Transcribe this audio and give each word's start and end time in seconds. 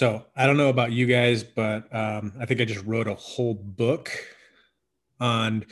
So 0.00 0.24
I 0.34 0.46
don't 0.46 0.56
know 0.56 0.70
about 0.70 0.92
you 0.92 1.04
guys, 1.04 1.44
but 1.44 1.94
um, 1.94 2.32
I 2.40 2.46
think 2.46 2.58
I 2.58 2.64
just 2.64 2.86
wrote 2.86 3.06
a 3.06 3.14
whole 3.14 3.52
book 3.52 4.10
on 5.20 5.66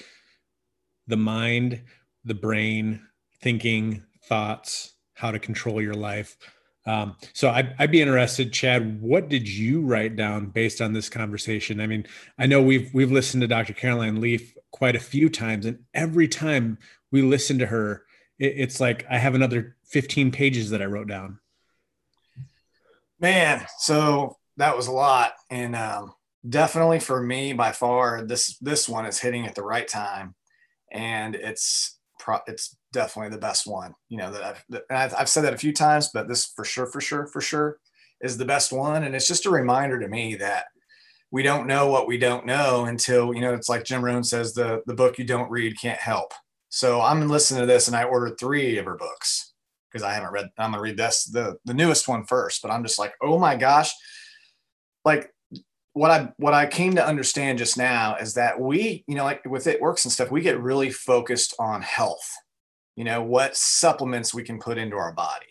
the 1.06 1.16
mind, 1.16 1.80
the 2.26 2.34
brain, 2.34 3.00
thinking, 3.40 4.04
thoughts, 4.24 4.92
how 5.14 5.30
to 5.30 5.38
control 5.38 5.80
your 5.80 5.94
life. 5.94 6.36
Um, 6.84 7.16
so 7.32 7.48
I'd, 7.48 7.74
I'd, 7.78 7.90
be 7.90 8.02
interested, 8.02 8.52
Chad. 8.52 9.00
What 9.00 9.30
did 9.30 9.48
you 9.48 9.80
write 9.80 10.14
down 10.14 10.48
based 10.50 10.82
on 10.82 10.92
this 10.92 11.08
conversation? 11.08 11.80
I 11.80 11.86
mean, 11.86 12.04
I 12.38 12.44
know 12.44 12.60
we've 12.60 12.92
we've 12.92 13.10
listened 13.10 13.40
to 13.40 13.46
Dr. 13.46 13.72
Caroline 13.72 14.20
Leaf 14.20 14.54
quite 14.72 14.94
a 14.94 15.00
few 15.00 15.30
times, 15.30 15.64
and 15.64 15.78
every 15.94 16.28
time 16.28 16.76
we 17.10 17.22
listen 17.22 17.58
to 17.60 17.66
her, 17.66 18.04
it, 18.38 18.52
it's 18.58 18.78
like 18.78 19.06
I 19.08 19.16
have 19.16 19.34
another 19.34 19.76
15 19.84 20.32
pages 20.32 20.68
that 20.68 20.82
I 20.82 20.84
wrote 20.84 21.08
down. 21.08 21.38
Man, 23.20 23.66
so 23.78 24.36
that 24.58 24.76
was 24.76 24.86
a 24.86 24.92
lot, 24.92 25.32
and 25.50 25.74
um, 25.74 26.12
definitely 26.48 27.00
for 27.00 27.20
me, 27.20 27.52
by 27.52 27.72
far, 27.72 28.22
this 28.24 28.56
this 28.58 28.88
one 28.88 29.06
is 29.06 29.18
hitting 29.18 29.46
at 29.46 29.54
the 29.56 29.62
right 29.62 29.88
time, 29.88 30.34
and 30.92 31.34
it's 31.34 31.98
pro- 32.20 32.38
it's 32.46 32.76
definitely 32.92 33.30
the 33.30 33.40
best 33.40 33.66
one. 33.66 33.94
You 34.08 34.18
know 34.18 34.32
that 34.32 34.44
I've, 34.44 34.64
that 34.68 34.82
I've, 34.90 35.14
I've 35.14 35.28
said 35.28 35.42
that 35.44 35.54
a 35.54 35.58
few 35.58 35.72
times, 35.72 36.10
but 36.14 36.28
this 36.28 36.46
for 36.46 36.64
sure, 36.64 36.86
for 36.86 37.00
sure, 37.00 37.26
for 37.26 37.40
sure 37.40 37.78
is 38.20 38.36
the 38.36 38.44
best 38.44 38.72
one. 38.72 39.04
And 39.04 39.14
it's 39.14 39.28
just 39.28 39.46
a 39.46 39.50
reminder 39.50 39.98
to 40.00 40.08
me 40.08 40.36
that 40.36 40.66
we 41.30 41.42
don't 41.42 41.66
know 41.66 41.88
what 41.88 42.08
we 42.08 42.18
don't 42.18 42.46
know 42.46 42.84
until 42.84 43.34
you 43.34 43.40
know. 43.40 43.54
It's 43.54 43.68
like 43.68 43.84
Jim 43.84 44.04
Rohn 44.04 44.22
says, 44.24 44.54
the 44.54 44.82
the 44.86 44.94
book 44.94 45.18
you 45.18 45.24
don't 45.24 45.50
read 45.50 45.80
can't 45.80 46.00
help. 46.00 46.32
So 46.68 47.00
I'm 47.00 47.28
listening 47.28 47.60
to 47.62 47.66
this, 47.66 47.88
and 47.88 47.96
I 47.96 48.04
ordered 48.04 48.38
three 48.38 48.78
of 48.78 48.84
her 48.84 48.96
books 48.96 49.47
because 49.90 50.02
I 50.02 50.12
haven't 50.12 50.32
read. 50.32 50.50
I'm 50.58 50.72
gonna 50.72 50.82
read 50.82 50.96
this 50.96 51.24
the 51.24 51.56
the 51.64 51.74
newest 51.74 52.08
one 52.08 52.24
first. 52.24 52.62
But 52.62 52.70
I'm 52.70 52.82
just 52.82 52.98
like, 52.98 53.14
oh 53.22 53.38
my 53.38 53.56
gosh, 53.56 53.90
like 55.04 55.32
what 55.92 56.10
I 56.10 56.32
what 56.36 56.54
I 56.54 56.66
came 56.66 56.94
to 56.96 57.06
understand 57.06 57.58
just 57.58 57.76
now 57.76 58.16
is 58.16 58.34
that 58.34 58.60
we, 58.60 59.04
you 59.06 59.14
know, 59.14 59.24
like 59.24 59.44
with 59.44 59.66
it 59.66 59.80
works 59.80 60.04
and 60.04 60.12
stuff, 60.12 60.30
we 60.30 60.40
get 60.40 60.60
really 60.60 60.90
focused 60.90 61.54
on 61.58 61.82
health 61.82 62.30
you 62.98 63.04
know, 63.04 63.22
what 63.22 63.56
supplements 63.56 64.34
we 64.34 64.42
can 64.42 64.58
put 64.58 64.76
into 64.76 64.96
our 64.96 65.12
body. 65.12 65.46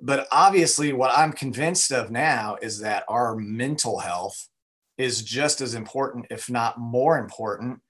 But 0.00 0.26
obviously, 0.32 0.94
what 0.94 1.12
I'm 1.14 1.34
convinced 1.34 1.92
of 1.92 2.10
now 2.10 2.56
is 2.62 2.78
that 2.78 3.04
our 3.08 3.36
mental 3.36 3.98
health 3.98 4.48
is 4.96 5.20
just 5.20 5.60
as 5.60 5.74
important, 5.74 6.28
if 6.30 6.48
not 6.48 6.80
more 6.80 7.18
important, 7.18 7.80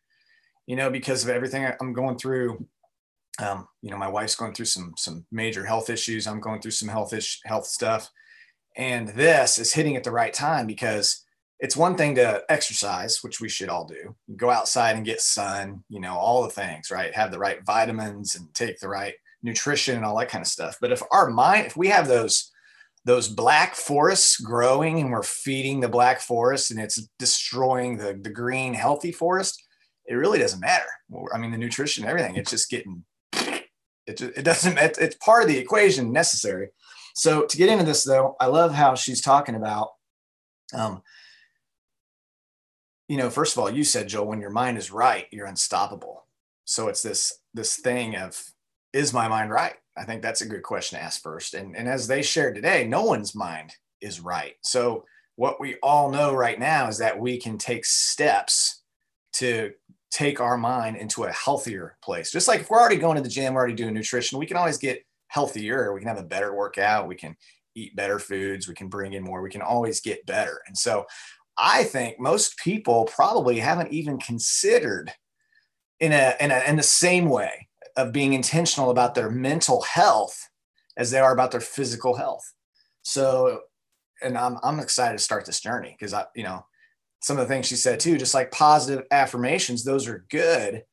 you 0.66 0.75
know, 0.75 0.91
because 0.91 1.22
of 1.22 1.30
everything 1.30 1.64
I'm 1.80 1.92
going 1.92 2.19
through. 2.19 2.66
Um, 3.41 3.66
you 3.83 3.91
know, 3.91 3.96
my 3.96 4.08
wife's 4.08 4.36
going 4.36 4.55
through 4.55 4.66
some 4.66 4.92
some 4.96 5.24
major 5.33 5.64
health 5.64 5.91
issues. 5.91 6.27
I'm 6.27 6.41
going 6.41 6.60
through 6.60 6.72
some 6.72 6.88
health 6.88 7.12
ish, 7.12 7.41
health 7.44 7.66
stuff, 7.66 8.10
and 8.77 9.08
this 9.08 9.58
is 9.58 9.72
hitting 9.72 9.97
at 9.97 10.05
the 10.05 10.10
right 10.10 10.32
time 10.32 10.66
because 10.66 11.24
it's 11.58 11.77
one 11.77 11.97
thing 11.97 12.14
to 12.14 12.42
exercise, 12.48 13.19
which 13.22 13.41
we 13.41 13.48
should 13.48 13.69
all 13.69 13.84
do. 13.84 14.16
Go 14.36 14.50
outside 14.50 14.97
and 14.97 15.05
get 15.05 15.20
sun, 15.20 15.84
you 15.88 16.00
know, 16.00 16.14
all 16.14 16.42
the 16.42 16.48
things, 16.48 16.91
right? 16.91 17.14
Have 17.14 17.30
the 17.30 17.38
right 17.38 17.64
vitamins 17.64 18.34
and 18.34 18.52
take 18.55 18.78
the 18.80 18.88
right 18.88 19.14
nutrition 19.42 19.97
and 19.97 20.04
all 20.04 20.19
that 20.19 20.30
kind 20.30 20.42
of 20.42 20.48
stuff. 20.48 20.78
But 20.80 20.92
if 20.92 21.02
our 21.12 21.30
mind, 21.30 21.66
if 21.66 21.77
we 21.77 21.88
have 21.88 22.08
those 22.08 22.50
those 23.06 23.28
black 23.28 23.75
forests 23.75 24.38
growing 24.38 25.00
and 25.00 25.10
we're 25.10 25.22
feeding 25.22 25.80
the 25.80 25.88
black 25.88 26.20
forest 26.20 26.70
and 26.70 26.78
it's 26.78 27.08
destroying 27.19 27.97
the, 27.97 28.19
the 28.22 28.30
green 28.30 28.75
healthy 28.75 29.10
forest, 29.10 29.62
it 30.06 30.14
really 30.14 30.38
doesn't 30.38 30.60
matter. 30.60 30.84
I 31.32 31.38
mean, 31.38 31.50
the 31.50 31.56
nutrition, 31.56 32.04
everything, 32.04 32.36
it's 32.36 32.50
just 32.50 32.69
getting, 32.69 33.04
it, 34.11 34.39
it 34.39 34.42
doesn't, 34.44 34.78
it's 34.78 35.16
part 35.16 35.42
of 35.42 35.48
the 35.48 35.58
equation 35.58 36.12
necessary. 36.12 36.69
So 37.14 37.44
to 37.47 37.56
get 37.56 37.69
into 37.69 37.84
this 37.84 38.05
though, 38.05 38.36
I 38.41 38.47
love 38.47 38.72
how 38.72 38.94
she's 38.94 39.20
talking 39.20 39.55
about 39.55 39.91
um, 40.72 41.03
you 43.08 43.16
know, 43.16 43.28
first 43.28 43.56
of 43.56 43.58
all, 43.58 43.69
you 43.69 43.83
said, 43.83 44.08
Joel, 44.08 44.28
when 44.28 44.41
your 44.41 44.50
mind 44.50 44.78
is 44.78 44.92
right, 44.92 45.27
you're 45.33 45.47
unstoppable. 45.47 46.27
So 46.65 46.87
it's 46.87 47.03
this 47.03 47.41
this 47.53 47.76
thing 47.76 48.16
of 48.16 48.41
is 48.93 49.12
my 49.12 49.26
mind 49.26 49.50
right? 49.50 49.75
I 49.98 50.04
think 50.04 50.22
that's 50.22 50.42
a 50.42 50.48
good 50.48 50.62
question 50.62 50.97
to 50.97 51.04
ask 51.04 51.21
first. 51.21 51.54
And 51.54 51.77
and 51.77 51.88
as 51.88 52.06
they 52.06 52.22
shared 52.22 52.54
today, 52.54 52.87
no 52.87 53.03
one's 53.03 53.34
mind 53.34 53.75
is 54.00 54.21
right. 54.21 54.54
So 54.62 55.04
what 55.34 55.60
we 55.60 55.77
all 55.82 56.12
know 56.12 56.32
right 56.32 56.59
now 56.59 56.87
is 56.87 56.98
that 56.98 57.19
we 57.19 57.41
can 57.41 57.59
take 57.59 57.84
steps 57.84 58.82
to 59.34 59.72
take 60.10 60.41
our 60.41 60.56
mind 60.56 60.97
into 60.97 61.25
a 61.25 61.32
healthier 61.32 61.97
place. 62.03 62.31
Just 62.31 62.48
like 62.48 62.60
if 62.60 62.71
we're 62.71 62.81
already 62.81 62.97
going 62.97 63.16
to 63.16 63.22
the 63.22 63.28
gym, 63.28 63.54
we're 63.54 63.60
already 63.60 63.75
doing 63.75 63.94
nutrition, 63.94 64.38
we 64.38 64.47
can 64.47 64.56
always 64.56 64.78
get 64.78 65.04
healthier. 65.28 65.93
We 65.93 66.00
can 66.00 66.09
have 66.09 66.19
a 66.19 66.25
better 66.25 66.54
workout. 66.54 67.06
We 67.06 67.15
can 67.15 67.37
eat 67.75 67.94
better 67.94 68.19
foods. 68.19 68.66
We 68.66 68.75
can 68.75 68.88
bring 68.88 69.12
in 69.12 69.22
more. 69.22 69.43
We 69.43 69.50
can 69.50 69.62
always 69.62 70.00
get 70.00 70.26
better. 70.26 70.60
And 70.66 70.76
so 70.76 71.06
I 71.56 71.84
think 71.84 72.19
most 72.19 72.59
people 72.59 73.04
probably 73.04 73.59
haven't 73.59 73.93
even 73.93 74.19
considered 74.19 75.12
in 76.00 76.12
a, 76.12 76.34
in 76.41 76.50
a 76.50 76.62
in 76.66 76.77
the 76.77 76.82
same 76.82 77.28
way 77.28 77.69
of 77.97 78.12
being 78.12 78.32
intentional 78.32 78.91
about 78.91 79.15
their 79.15 79.31
mental 79.31 79.82
health 79.82 80.48
as 80.97 81.10
they 81.10 81.19
are 81.19 81.32
about 81.32 81.50
their 81.50 81.60
physical 81.60 82.16
health. 82.16 82.53
So, 83.03 83.60
and 84.22 84.37
I'm 84.37 84.59
I'm 84.62 84.81
excited 84.81 85.19
to 85.19 85.25
start 85.25 85.44
this 85.44 85.60
journey 85.60 85.94
because 85.98 86.15
I, 86.15 86.25
you 86.34 86.44
know, 86.44 86.65
some 87.20 87.38
of 87.38 87.47
the 87.47 87.54
things 87.54 87.66
she 87.66 87.76
said 87.76 88.00
too, 88.00 88.19
just 88.19 88.34
like 88.34 88.50
positive 88.50 89.04
affirmations, 89.10 89.84
those 89.84 90.08
are 90.08 90.25
good, 90.31 90.84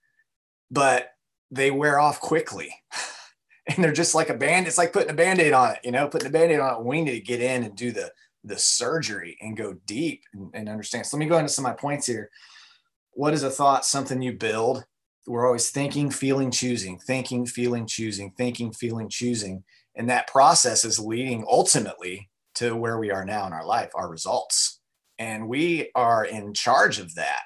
but 0.70 1.12
they 1.52 1.72
wear 1.72 2.00
off 2.00 2.20
quickly. 2.20 2.74
and 3.68 3.84
they're 3.84 3.94
just 3.94 4.16
like 4.16 4.30
a 4.30 4.34
band. 4.34 4.68
It's 4.68 4.78
like 4.78 4.94
putting 4.94 5.10
a 5.10 5.14
band-aid 5.14 5.54
on 5.54 5.72
it, 5.72 5.80
you 5.84 5.92
know, 5.92 6.08
putting 6.08 6.28
a 6.28 6.32
band-aid 6.32 6.60
on 6.60 6.76
it. 6.76 6.86
We 6.86 7.02
need 7.02 7.12
to 7.12 7.20
get 7.20 7.42
in 7.42 7.64
and 7.64 7.76
do 7.76 7.92
the 7.92 8.12
the 8.44 8.58
surgery 8.58 9.38
and 9.42 9.58
go 9.58 9.74
deep 9.86 10.24
and, 10.34 10.50
and 10.54 10.70
understand. 10.70 11.06
So 11.06 11.18
let 11.18 11.20
me 11.20 11.30
go 11.30 11.38
into 11.38 11.50
some 11.50 11.66
of 11.66 11.72
my 11.72 11.76
points 11.76 12.08
here. 12.08 12.30
What 13.12 13.34
is 13.34 13.44
a 13.44 13.50
thought? 13.50 13.86
Something 13.86 14.22
you 14.22 14.34
build. 14.34 14.86
We're 15.28 15.46
always 15.46 15.70
thinking, 15.70 16.10
feeling, 16.10 16.52
choosing, 16.52 16.98
thinking, 16.98 17.46
feeling, 17.46 17.86
choosing, 17.86 18.32
thinking, 18.38 18.72
feeling, 18.72 19.10
choosing. 19.10 19.64
And 19.96 20.10
that 20.10 20.28
process 20.28 20.86
is 20.86 21.00
leading 21.00 21.44
ultimately 21.48 22.30
to 22.56 22.76
where 22.76 22.98
we 22.98 23.12
are 23.12 23.26
now 23.26 23.46
in 23.46 23.54
our 23.54 23.66
life, 23.66 23.92
our 23.94 24.10
results. 24.10 24.77
And 25.20 25.48
we 25.48 25.92
are 25.96 26.26
in 26.26 26.54
charge 26.54 27.00
of 27.00 27.16
that. 27.16 27.42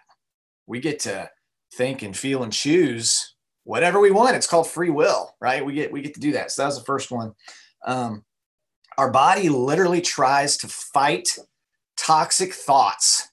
We 0.67 0.79
get 0.79 0.99
to 1.01 1.29
think 1.73 2.01
and 2.01 2.15
feel 2.15 2.43
and 2.43 2.51
choose 2.51 3.35
whatever 3.63 3.99
we 3.99 4.11
want. 4.11 4.35
It's 4.35 4.47
called 4.47 4.67
free 4.67 4.89
will, 4.89 5.35
right? 5.39 5.65
We 5.65 5.73
get 5.73 5.91
we 5.91 6.01
get 6.01 6.13
to 6.15 6.19
do 6.19 6.33
that. 6.33 6.51
So 6.51 6.61
that 6.61 6.67
was 6.67 6.79
the 6.79 6.85
first 6.85 7.11
one. 7.11 7.33
Um, 7.85 8.23
our 8.97 9.11
body 9.11 9.49
literally 9.49 10.01
tries 10.01 10.57
to 10.57 10.67
fight 10.67 11.27
toxic 11.97 12.53
thoughts. 12.53 13.29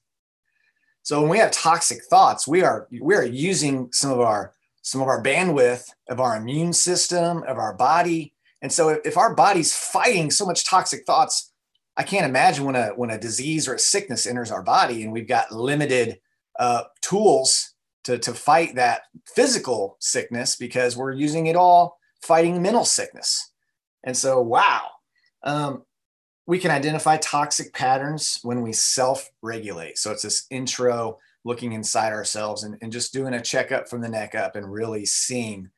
So 1.03 1.21
when 1.21 1.31
we 1.31 1.39
have 1.39 1.51
toxic 1.51 2.05
thoughts, 2.05 2.47
we 2.47 2.63
are 2.63 2.87
we 3.01 3.15
are 3.15 3.25
using 3.25 3.89
some 3.93 4.11
of 4.11 4.21
our 4.21 4.55
some 4.83 5.01
of 5.01 5.09
our 5.09 5.23
bandwidth 5.23 5.85
of 6.09 6.21
our 6.21 6.37
immune 6.37 6.73
system, 6.73 7.43
of 7.45 7.59
our 7.59 7.75
body. 7.75 8.33
And 8.63 8.73
so 8.73 8.89
if 9.05 9.17
our 9.17 9.35
body's 9.35 9.75
fighting 9.75 10.31
so 10.31 10.47
much 10.47 10.65
toxic 10.65 11.05
thoughts, 11.07 11.53
I 11.99 12.05
can't 12.05 12.27
imagine 12.27 12.65
when 12.65 12.77
a 12.77 12.91
when 12.91 13.11
a 13.11 13.19
disease 13.19 13.69
or 13.69 13.75
a 13.75 13.79
sickness 13.79 14.25
enters 14.25 14.53
our 14.53 14.63
body 14.63 15.03
and 15.03 15.13
we've 15.13 15.29
got 15.29 15.53
limited 15.53 16.21
uh, 16.59 16.85
tools 17.03 17.75
to, 18.05 18.19
to 18.19 18.33
fight 18.33 18.77
that 18.77 19.03
physical 19.27 19.97
sickness 20.01 20.57
because 20.57 20.97
we're 20.97 21.13
using 21.13 21.47
it 21.47 21.57
all 21.57 21.99
fighting 22.23 22.63
mental 22.63 22.85
sickness. 22.85 23.53
And 24.05 24.17
so, 24.17 24.41
wow, 24.41 24.89
um, 25.43 25.83
we 26.47 26.59
can 26.59 26.71
identify 26.71 27.19
toxic 27.19 27.75
patterns 27.75 28.39
when 28.43 28.63
we 28.63 28.73
self 28.73 29.29
regulate. 29.43 29.99
So 29.99 30.11
it's 30.11 30.23
this 30.23 30.47
intro 30.51 31.19
looking 31.45 31.73
inside 31.73 32.13
ourselves 32.13 32.63
and, 32.65 32.79
and 32.81 32.93
just 32.93 33.13
doing 33.13 33.35
a 33.35 33.43
checkup 33.43 33.89
from 33.89 34.01
the 34.01 34.09
neck 34.09 34.35
up 34.35 34.57
and 34.57 34.73
really 34.73 35.05
seeing, 35.05 35.71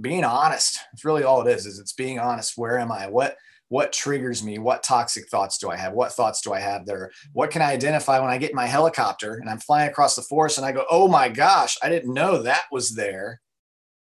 being 0.00 0.24
honest. 0.24 0.78
It's 0.92 1.04
really 1.04 1.24
all 1.24 1.46
it 1.46 1.52
is, 1.52 1.66
is 1.66 1.78
it's 1.78 1.92
being 1.92 2.18
honest. 2.18 2.56
Where 2.56 2.78
am 2.78 2.90
I? 2.90 3.08
What, 3.08 3.36
what 3.68 3.92
triggers 3.92 4.42
me? 4.42 4.58
What 4.58 4.82
toxic 4.82 5.28
thoughts 5.28 5.58
do 5.58 5.70
I 5.70 5.76
have? 5.76 5.92
What 5.92 6.12
thoughts 6.12 6.40
do 6.40 6.52
I 6.52 6.60
have 6.60 6.86
there? 6.86 7.10
What 7.32 7.50
can 7.50 7.62
I 7.62 7.72
identify 7.72 8.18
when 8.18 8.30
I 8.30 8.38
get 8.38 8.54
my 8.54 8.66
helicopter 8.66 9.34
and 9.34 9.48
I'm 9.48 9.58
flying 9.58 9.90
across 9.90 10.16
the 10.16 10.22
forest 10.22 10.56
and 10.56 10.66
I 10.66 10.72
go, 10.72 10.84
oh 10.90 11.08
my 11.08 11.28
gosh, 11.28 11.76
I 11.82 11.88
didn't 11.88 12.14
know 12.14 12.42
that 12.42 12.62
was 12.72 12.94
there. 12.94 13.40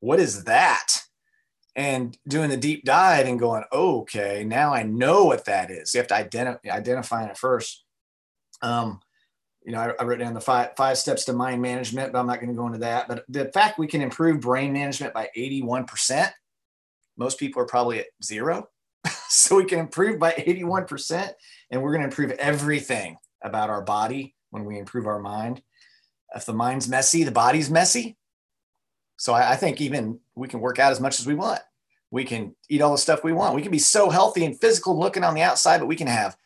What 0.00 0.20
is 0.20 0.44
that? 0.44 1.02
and 1.78 2.19
doing 2.26 2.50
the 2.50 2.56
deep 2.56 2.84
dive 2.84 3.28
and 3.28 3.38
going, 3.38 3.62
oh, 3.70 4.00
okay, 4.00 4.43
now 4.44 4.75
I 4.75 4.82
know 4.82 5.26
what 5.26 5.44
that 5.44 5.70
is. 5.70 5.94
You 5.94 5.99
have 5.99 6.08
to 6.08 6.16
identify 6.16 6.69
identifying 6.69 7.28
it 7.28 7.38
first. 7.38 7.84
Um, 8.62 9.00
you 9.64 9.70
know, 9.70 9.78
I, 9.78 9.93
I, 10.00 10.04
wrote 10.04 10.19
down 10.19 10.34
the 10.34 10.40
five 10.40 10.70
five 10.76 10.99
steps 10.99 11.25
to 11.26 11.32
mind 11.32 11.62
management, 11.62 12.12
but 12.12 12.19
I'm 12.19 12.26
not 12.26 12.40
going 12.40 12.49
to 12.49 12.56
go 12.56 12.66
into 12.66 12.81
that. 12.81 13.06
But 13.06 13.25
the 13.28 13.44
fact 13.52 13.78
we 13.78 13.87
can 13.87 14.02
improve 14.02 14.40
brain 14.40 14.72
management 14.72 15.14
by 15.14 15.28
81%, 15.37 16.32
most 17.16 17.38
people 17.38 17.62
are 17.62 17.66
probably 17.66 18.00
at 18.00 18.06
zero. 18.25 18.69
so 19.30 19.56
we 19.56 19.64
can 19.64 19.78
improve 19.78 20.19
by 20.19 20.32
81%, 20.32 21.30
and 21.70 21.82
we're 21.82 21.92
going 21.92 22.02
to 22.02 22.08
improve 22.08 22.30
everything 22.32 23.16
about 23.42 23.70
our 23.70 23.82
body 23.82 24.34
when 24.50 24.64
we 24.64 24.78
improve 24.78 25.06
our 25.06 25.20
mind. 25.20 25.62
If 26.34 26.44
the 26.44 26.52
mind's 26.52 26.88
messy, 26.88 27.25
the 27.25 27.30
body's 27.30 27.70
messy. 27.70 28.16
So 29.16 29.32
I, 29.32 29.52
I 29.52 29.56
think 29.56 29.80
even 29.80 30.20
we 30.34 30.48
can 30.48 30.60
work 30.60 30.78
out 30.78 30.92
as 30.92 31.00
much 31.00 31.20
as 31.20 31.26
we 31.26 31.34
want 31.34 31.60
we 32.10 32.25
can 32.25 32.54
eat 32.69 32.80
all 32.80 32.92
the 32.92 32.98
stuff 32.98 33.22
we 33.22 33.32
want. 33.32 33.54
We 33.54 33.62
can 33.62 33.70
be 33.70 33.78
so 33.78 34.10
healthy 34.10 34.44
and 34.44 34.58
physical 34.58 34.98
looking 34.98 35.25
on 35.25 35.34
the 35.34 35.42
outside, 35.42 35.78
but 35.78 35.86
we 35.86 35.96
can 35.96 36.06
have 36.06 36.36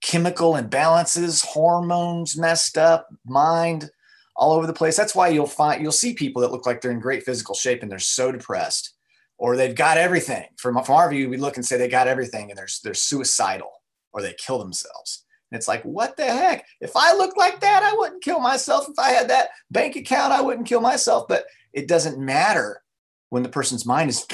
chemical 0.00 0.54
imbalances, 0.54 1.44
hormones 1.44 2.36
messed 2.36 2.78
up, 2.78 3.08
mind 3.26 3.90
all 4.34 4.52
over 4.52 4.66
the 4.66 4.72
place. 4.72 4.96
That's 4.96 5.14
why 5.14 5.28
you'll 5.28 5.46
find 5.46 5.82
you'll 5.82 5.92
see 5.92 6.14
people 6.14 6.40
that 6.42 6.52
look 6.52 6.64
like 6.64 6.80
they're 6.80 6.90
in 6.90 7.00
great 7.00 7.24
physical 7.24 7.54
shape 7.54 7.82
and 7.82 7.90
they're 7.90 7.98
so 7.98 8.32
depressed, 8.32 8.94
or 9.40 9.56
they've 9.56 9.74
got 9.74 9.96
everything. 9.96 10.44
From, 10.58 10.84
from 10.84 10.94
our 10.94 11.10
view, 11.10 11.30
we 11.30 11.38
look 11.38 11.56
and 11.56 11.64
say 11.64 11.78
they 11.78 11.88
got 11.88 12.06
everything 12.06 12.50
and 12.50 12.58
they're 12.58 12.68
they're 12.84 12.94
suicidal 12.94 13.72
or 14.12 14.20
they 14.20 14.34
kill 14.34 14.58
themselves. 14.58 15.24
And 15.50 15.58
it's 15.58 15.66
like, 15.66 15.82
what 15.82 16.16
the 16.16 16.26
heck? 16.26 16.66
If 16.80 16.92
I 16.94 17.14
looked 17.14 17.38
like 17.38 17.58
that, 17.60 17.82
I 17.82 17.96
wouldn't 17.96 18.22
kill 18.22 18.38
myself. 18.38 18.86
If 18.88 18.98
I 18.98 19.10
had 19.10 19.28
that 19.30 19.48
bank 19.70 19.96
account, 19.96 20.32
I 20.32 20.42
wouldn't 20.42 20.68
kill 20.68 20.82
myself. 20.82 21.26
But 21.26 21.46
it 21.72 21.88
doesn't 21.88 22.24
matter 22.24 22.82
when 23.30 23.42
the 23.42 23.48
person's 23.48 23.86
mind 23.86 24.10
is. 24.10 24.26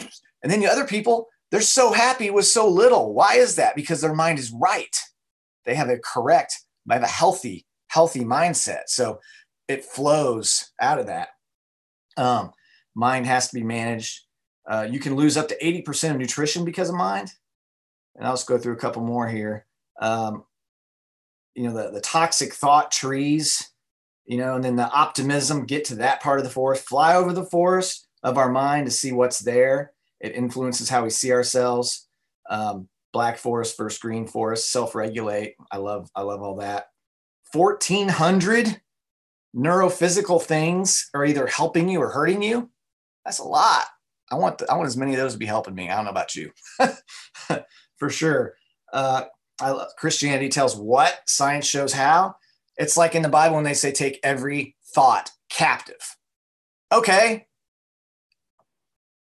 And 0.43 0.53
then 0.53 0.61
the 0.61 0.67
other 0.67 0.87
people, 0.87 1.29
they're 1.51 1.61
so 1.61 1.93
happy 1.93 2.29
with 2.31 2.47
so 2.47 2.69
little. 2.69 3.15
Why 3.15 3.35
is 3.37 3.57
that? 3.57 3.77
Because 3.77 4.01
their 4.01 4.15
mind 4.15 4.41
is 4.41 4.53
right. 4.53 4.95
They 5.65 5.77
have 5.77 5.89
a 5.89 5.99
correct, 5.99 6.55
they 6.85 6.95
have 6.95 7.03
a 7.03 7.07
healthy, 7.07 7.65
healthy 7.89 8.25
mindset. 8.25 8.89
So 8.89 9.21
it 9.69 9.85
flows 9.85 10.73
out 10.81 10.99
of 10.99 11.07
that. 11.07 11.29
Um, 12.17 12.51
mind 12.95 13.27
has 13.27 13.49
to 13.49 13.55
be 13.55 13.63
managed. 13.63 14.26
Uh, 14.67 14.87
you 14.91 14.99
can 14.99 15.15
lose 15.15 15.37
up 15.37 15.49
to 15.49 15.59
80% 15.59 16.13
of 16.13 16.17
nutrition 16.19 16.65
because 16.65 16.89
of 16.89 16.97
mind. 16.97 17.33
And 18.17 18.27
I'll 18.27 18.35
just 18.35 18.47
go 18.47 18.59
through 18.59 18.75
a 18.75 18.79
couple 18.79 19.03
more 19.03 19.29
here. 19.29 19.67
Um, 20.01 20.45
you 21.55 21.65
know, 21.65 21.75
the, 21.75 21.91
the 21.91 22.01
toxic 22.01 22.53
thought 22.53 22.91
trees, 22.91 23.71
you 24.25 24.37
know, 24.39 24.55
and 24.55 24.65
then 24.65 24.77
the 24.77 24.91
optimism, 24.91 25.67
get 25.67 25.85
to 25.87 25.97
that 25.97 26.21
part 26.21 26.39
of 26.39 26.45
the 26.45 26.51
forest, 26.51 26.89
fly 26.89 27.15
over 27.15 27.33
the 27.33 27.45
forest 27.45 28.09
of 28.23 28.39
our 28.39 28.51
mind 28.51 28.87
to 28.87 28.91
see 28.91 29.13
what's 29.13 29.39
there. 29.39 29.93
It 30.21 30.35
influences 30.35 30.89
how 30.89 31.05
we 31.05 31.11
see 31.11 31.33
ourselves. 31.33 32.09
Um, 32.49 32.89
black 33.13 33.39
forest 33.39 33.77
versus 33.79 33.99
green 33.99 34.27
forest, 34.27 34.71
self-regulate. 34.71 35.55
I 35.71 35.79
love, 35.79 36.11
I 36.15 36.23
love 36.23 36.43
all 36.43 36.57
that. 36.57 36.89
1400 37.53 38.81
neurophysical 39.57 40.43
things 40.43 41.09
are 41.15 41.25
either 41.25 41.47
helping 41.47 41.89
you 41.89 42.01
or 42.01 42.11
hurting 42.11 42.43
you. 42.43 42.71
That's 43.25 43.39
a 43.39 43.45
lot. 43.45 43.87
I 44.31 44.35
want, 44.35 44.59
the, 44.59 44.71
I 44.71 44.75
want 44.75 44.89
as 44.89 44.97
many 44.97 45.13
of 45.13 45.19
those 45.19 45.33
to 45.33 45.39
be 45.39 45.47
helping 45.47 45.75
me. 45.75 45.89
I 45.89 45.97
don't 45.97 46.05
know 46.05 46.11
about 46.11 46.35
you 46.35 46.51
for 47.97 48.11
sure. 48.11 48.55
Uh, 48.93 49.25
I 49.61 49.71
love, 49.71 49.89
Christianity 49.97 50.49
tells 50.49 50.77
what, 50.77 51.21
science 51.27 51.67
shows 51.67 51.93
how. 51.93 52.37
It's 52.77 52.97
like 52.97 53.15
in 53.15 53.23
the 53.23 53.29
Bible 53.29 53.57
when 53.57 53.65
they 53.65 53.75
say 53.75 53.93
take 53.93 54.21
every 54.23 54.77
thought 54.95 55.31
captive. 55.49 56.17
Okay. 56.93 57.47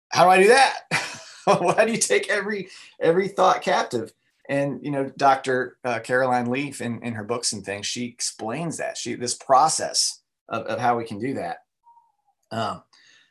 How 0.09 0.25
do 0.25 0.31
I 0.31 0.43
do 0.43 0.49
that? 0.49 0.81
Why 1.45 1.85
do 1.85 1.93
you 1.93 1.99
take 1.99 2.31
every 2.31 2.69
every 3.01 3.29
thought 3.29 3.63
captive? 3.63 4.13
And 4.49 4.81
you 4.83 4.91
know, 4.91 5.11
Dr. 5.17 5.79
Uh, 5.85 5.99
Caroline 6.01 6.51
Leaf 6.51 6.81
in, 6.81 7.03
in 7.03 7.15
her 7.15 7.25
books 7.25 7.53
and 7.53 7.65
things, 7.65 7.87
she 7.87 8.07
explains 8.07 8.79
that 8.79 8.97
she 8.97 9.15
this 9.15 9.35
process 9.35 10.21
of, 10.49 10.63
of 10.67 10.79
how 10.79 10.97
we 10.97 11.05
can 11.05 11.19
do 11.19 11.35
that. 11.35 11.59
Um, 12.51 12.83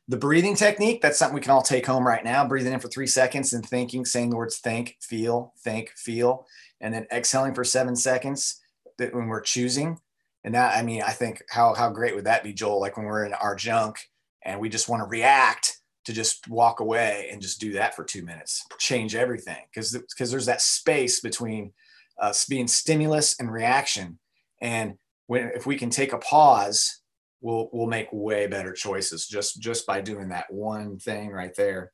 the 0.08 0.18
breathing 0.18 0.56
technique, 0.56 1.02
that's 1.02 1.18
something 1.18 1.36
we 1.36 1.42
can 1.42 1.52
all 1.52 1.62
take 1.62 1.86
home 1.86 2.06
right 2.06 2.24
now. 2.24 2.46
Breathing 2.46 2.74
in 2.74 2.80
for 2.80 2.90
three 2.90 3.08
seconds 3.08 3.54
and 3.54 3.66
thinking, 3.66 4.06
saying 4.06 4.30
the 4.30 4.36
words 4.36 4.58
think, 4.58 4.98
feel, 5.02 5.54
think, 5.64 5.92
feel, 5.96 6.46
and 6.82 6.94
then 6.94 7.08
exhaling 7.12 7.54
for 7.54 7.64
seven 7.64 7.96
seconds 7.96 8.62
that 8.98 9.14
when 9.14 9.28
we're 9.28 9.42
choosing. 9.42 9.98
And 10.44 10.56
that, 10.56 10.76
I 10.76 10.84
mean, 10.84 11.02
I 11.02 11.12
think 11.12 11.42
how, 11.50 11.74
how 11.74 11.90
great 11.90 12.16
would 12.16 12.26
that 12.26 12.44
be, 12.44 12.54
Joel? 12.54 12.82
Like 12.82 12.98
when 12.98 13.06
we're 13.06 13.26
in 13.26 13.34
our 13.34 13.56
junk 13.56 13.98
and 14.44 14.60
we 14.60 14.68
just 14.68 14.90
want 14.90 15.02
to 15.02 15.08
react 15.08 15.78
to 16.06 16.12
just 16.12 16.50
walk 16.50 16.82
away 16.82 17.30
and 17.32 17.42
just 17.42 17.62
do 17.62 17.72
that 17.74 17.96
for 17.96 18.04
two 18.04 18.24
minutes, 18.24 18.66
change 18.78 19.16
everything. 19.16 19.64
Because 19.74 19.94
because 19.94 20.32
there's 20.32 20.48
that 20.48 20.62
space 20.62 21.22
between 21.22 21.72
us 22.20 22.46
being 22.46 22.68
stimulus 22.68 23.40
and 23.40 23.52
reaction. 23.52 24.20
And 24.62 24.96
when 25.28 25.52
if 25.56 25.66
we 25.66 25.78
can 25.78 25.90
take 25.90 26.12
a 26.12 26.18
pause 26.18 27.00
we'll 27.44 27.70
we'll 27.72 27.88
make 27.88 28.08
way 28.12 28.48
better 28.48 28.74
choices 28.74 29.28
just 29.28 29.62
just 29.62 29.86
by 29.86 30.02
doing 30.02 30.30
that 30.30 30.52
one 30.52 30.98
thing 30.98 31.30
right 31.30 31.56
there. 31.56 31.92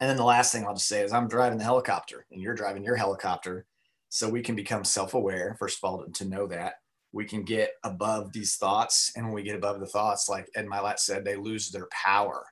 And 0.00 0.10
then 0.10 0.16
the 0.16 0.24
last 0.24 0.52
thing 0.52 0.66
I'll 0.66 0.74
just 0.74 0.88
say 0.88 1.02
is 1.02 1.12
I'm 1.12 1.28
driving 1.28 1.56
the 1.56 1.64
helicopter 1.64 2.26
and 2.30 2.42
you're 2.42 2.54
driving 2.54 2.84
your 2.84 2.96
helicopter. 2.96 3.64
So 4.10 4.28
we 4.28 4.42
can 4.42 4.54
become 4.54 4.84
self-aware, 4.84 5.56
first 5.58 5.78
of 5.82 5.88
all, 5.88 6.04
to 6.04 6.24
know 6.24 6.46
that 6.48 6.74
we 7.12 7.24
can 7.24 7.42
get 7.44 7.70
above 7.84 8.32
these 8.32 8.56
thoughts. 8.56 9.12
And 9.16 9.24
when 9.24 9.34
we 9.34 9.42
get 9.42 9.56
above 9.56 9.80
the 9.80 9.86
thoughts, 9.86 10.28
like 10.28 10.50
Ed 10.54 10.66
Mylett 10.66 10.98
said, 10.98 11.24
they 11.24 11.36
lose 11.36 11.70
their 11.70 11.88
power. 11.90 12.44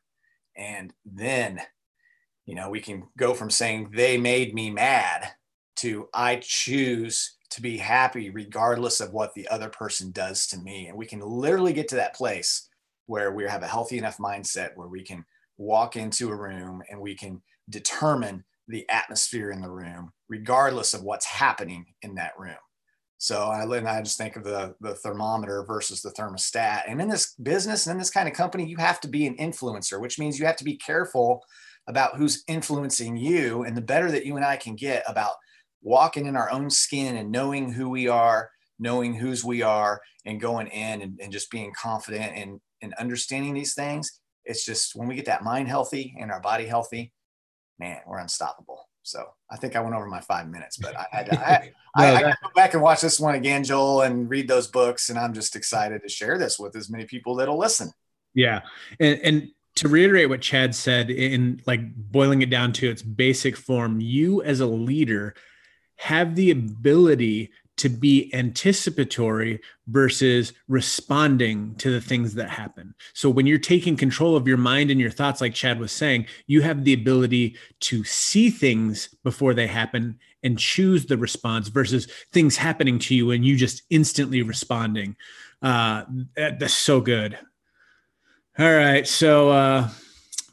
And 0.57 0.93
then, 1.05 1.61
you 2.47 2.55
know, 2.55 2.71
we 2.71 2.81
can 2.81 3.05
go 3.19 3.35
from 3.35 3.51
saying 3.51 3.91
they 3.93 4.17
made 4.17 4.55
me 4.55 4.71
mad 4.71 5.33
to 5.77 6.09
I 6.15 6.41
choose 6.43 7.37
to 7.53 7.63
be 7.63 7.79
happy 7.79 8.31
regardless 8.31 9.01
of 9.01 9.13
what 9.13 9.35
the 9.35 9.49
other 9.49 9.69
person 9.69 10.11
does 10.11 10.47
to 10.49 10.59
me. 10.59 10.89
And 10.89 10.97
we 10.97 11.07
can 11.07 11.21
literally 11.21 11.73
get 11.73 11.89
to 11.89 11.97
that 11.97 12.15
place 12.15 12.69
where 13.07 13.33
we 13.33 13.45
have 13.45 13.63
a 13.63 13.69
healthy 13.69 13.99
enough 13.99 14.19
mindset 14.19 14.71
where 14.75 14.89
we 14.89 15.03
can 15.03 15.25
walk 15.59 15.97
into 15.97 16.31
a 16.31 16.37
room 16.37 16.83
and 16.91 17.01
we 17.01 17.15
can 17.15 17.43
determine 17.69 18.45
the 18.69 18.89
atmosphere 18.89 19.51
in 19.51 19.61
the 19.61 19.71
room, 19.71 20.13
regardless 20.29 20.95
of 20.95 21.03
what's 21.03 21.27
happening 21.27 21.87
in 22.03 22.15
that 22.15 22.33
room. 22.39 22.57
So 23.19 23.45
I, 23.45 23.63
and 23.63 23.89
I 23.89 24.03
just 24.03 24.19
think 24.19 24.35
of 24.35 24.43
the, 24.43 24.75
the 24.81 24.95
thermometer 24.97 25.65
versus 25.65 26.03
the 26.03 26.11
thermostat. 26.11 26.83
And 26.89 27.01
in 27.01 27.09
this 27.09 27.35
business 27.35 27.87
and 27.87 27.93
in 27.93 27.99
this 27.99 28.11
kind 28.11 28.29
of 28.29 28.35
company, 28.35 28.67
you 28.67 28.79
have 28.79 29.01
to 29.01 29.09
be 29.09 29.27
an 29.27 29.37
influencer, 29.37 30.01
which 30.01 30.19
means 30.19 30.39
you 30.39 30.47
have 30.47 30.57
to 30.57 30.65
be 30.65 30.77
careful 30.77 31.45
about 31.87 32.17
who's 32.17 32.43
influencing 32.49 33.17
you. 33.17 33.63
And 33.63 33.77
the 33.77 33.81
better 33.81 34.11
that 34.11 34.27
you 34.27 34.37
and 34.37 34.45
I 34.45 34.57
can 34.57 34.75
get 34.75 35.05
about 35.07 35.35
walking 35.83 36.27
in 36.27 36.37
our 36.37 36.51
own 36.51 36.71
skin 36.71 37.17
and 37.17 37.31
knowing 37.31 37.73
who 37.73 37.89
we 37.91 38.09
are, 38.09 38.51
knowing 38.79 39.15
whose 39.15 39.45
we 39.45 39.63
are, 39.63 40.01
and 40.25 40.41
going 40.41 40.69
in 40.69 41.03
and, 41.03 41.21
and 41.21 41.33
just 41.33 41.51
being 41.51 41.73
confident 41.81 42.33
and, 42.37 42.61
and 42.81 42.95
understanding 42.95 43.55
these 43.55 43.75
things. 43.75 44.21
It's 44.45 44.65
just 44.65 44.95
when 44.95 45.09
we 45.09 45.15
get 45.15 45.27
that 45.27 45.45
mind 45.45 45.69
healthy 45.69 46.17
and 46.19 46.31
our 46.31 46.41
body 46.41 46.67
healthy, 46.67 47.13
man, 47.79 47.99
we're 48.07 48.19
unstoppable. 48.19 48.89
So 49.03 49.25
I 49.51 49.57
think 49.57 49.75
I 49.75 49.81
went 49.81 49.97
over 49.97 50.07
my 50.07 50.21
five 50.21 50.49
minutes, 50.49 50.77
but 50.77 50.97
I 50.97 51.07
had 51.11 51.27
to, 51.27 51.41
I, 51.41 51.53
I, 51.53 51.73
I, 51.97 52.17
I 52.17 52.23
go 52.23 52.49
back 52.55 52.75
and 52.75 52.83
watch 52.83 53.01
this 53.01 53.19
one 53.19 53.35
again, 53.35 53.65
Joel, 53.65 54.03
and 54.03 54.31
read 54.31 54.49
those 54.49 54.69
books. 54.69 55.11
And 55.11 55.19
I'm 55.19 55.33
just 55.33 55.57
excited 55.57 56.03
to 56.03 56.09
share 56.09 56.39
this 56.39 56.59
with 56.59 56.77
as 56.77 56.89
many 56.89 57.05
people 57.05 57.37
that'll 57.37 57.59
listen. 57.59 57.91
Yeah. 58.35 58.61
And, 59.01 59.21
and 59.21 59.49
to 59.77 59.89
reiterate 59.89 60.29
what 60.29 60.41
Chad 60.41 60.75
said 60.75 61.11
in 61.11 61.61
like 61.67 61.81
boiling 61.95 62.43
it 62.43 62.51
down 62.51 62.73
to 62.75 62.89
its 62.89 63.03
basic 63.03 63.57
form, 63.57 64.01
you 64.01 64.43
as 64.43 64.61
a 64.61 64.67
leader 64.67 65.35
have 66.03 66.35
the 66.35 66.51
ability 66.51 67.53
to 67.77 67.89
be 67.89 68.29
anticipatory 68.35 69.61
versus 69.87 70.53
responding 70.67 71.77
to 71.77 71.93
the 71.93 72.01
things 72.01 72.35
that 72.35 72.51
happen. 72.51 72.93
So 73.15 73.31
when 73.31 73.47
you're 73.47 73.59
taking 73.59 73.97
control 73.97 74.35
of 74.35 74.49
your 74.49 74.57
mind 74.57 74.91
and 74.91 75.01
your 75.01 75.11
thoughts, 75.13 75.41
like 75.41 75.55
Chad 75.55 75.79
was 75.79 75.93
saying, 75.93 76.27
you 76.49 76.61
have 76.63 76.83
the 76.83 76.93
ability 76.93 77.57
to 77.81 78.03
see 78.03 78.51
things 78.51 79.15
before 79.23 79.55
they 79.55 79.69
happen 79.69 80.19
and 80.43 80.59
choose 80.59 81.07
the 81.07 81.17
response 81.17 81.69
versus 81.69 82.09
things 82.33 82.57
happening 82.57 82.99
to 82.99 83.15
you 83.15 83.31
and 83.31 83.45
you 83.45 83.57
just 83.57 83.83
instantly 83.89 84.43
responding. 84.43 85.17
Uh, 85.63 86.03
that, 86.35 86.59
that's 86.59 86.75
so 86.75 87.01
good. 87.01 87.39
All 88.59 88.75
right. 88.75 89.07
So, 89.07 89.51
uh, 89.51 89.89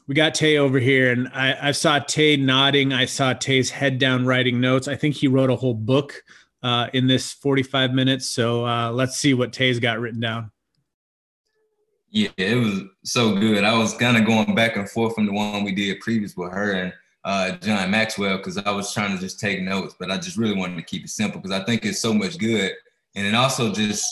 we 0.06 0.14
got 0.14 0.34
Tay 0.34 0.58
over 0.58 0.78
here, 0.78 1.12
and 1.12 1.28
I, 1.28 1.68
I, 1.68 1.72
saw 1.72 1.98
Tay 1.98 2.36
nodding. 2.36 2.92
I 2.92 3.04
saw 3.04 3.32
Tay's 3.32 3.70
head 3.70 3.98
down 3.98 4.26
writing 4.26 4.60
notes. 4.60 4.88
I 4.88 4.96
think 4.96 5.14
he 5.14 5.28
wrote 5.28 5.50
a 5.50 5.56
whole 5.56 5.74
book 5.74 6.22
uh, 6.62 6.88
in 6.92 7.06
this 7.06 7.32
45 7.32 7.92
minutes. 7.92 8.26
So 8.26 8.66
uh, 8.66 8.90
let's 8.90 9.16
see 9.16 9.34
what 9.34 9.52
Tay's 9.52 9.78
got 9.78 10.00
written 10.00 10.20
down. 10.20 10.50
Yeah, 12.10 12.30
it 12.36 12.56
was 12.56 12.82
so 13.04 13.36
good. 13.36 13.62
I 13.62 13.78
was 13.78 13.94
kind 13.94 14.16
of 14.16 14.26
going 14.26 14.54
back 14.54 14.76
and 14.76 14.90
forth 14.90 15.14
from 15.14 15.26
the 15.26 15.32
one 15.32 15.62
we 15.62 15.72
did 15.72 16.00
previous 16.00 16.36
with 16.36 16.50
her 16.50 16.72
and 16.72 16.92
uh, 17.24 17.52
John 17.58 17.90
Maxwell 17.90 18.38
because 18.38 18.58
I 18.58 18.70
was 18.72 18.92
trying 18.92 19.14
to 19.14 19.20
just 19.20 19.38
take 19.38 19.62
notes, 19.62 19.94
but 19.98 20.10
I 20.10 20.16
just 20.16 20.36
really 20.36 20.56
wanted 20.56 20.76
to 20.76 20.82
keep 20.82 21.04
it 21.04 21.10
simple 21.10 21.40
because 21.40 21.56
I 21.56 21.64
think 21.64 21.84
it's 21.84 22.00
so 22.00 22.12
much 22.12 22.38
good. 22.38 22.72
And 23.14 23.26
it 23.26 23.34
also 23.34 23.72
just, 23.72 24.04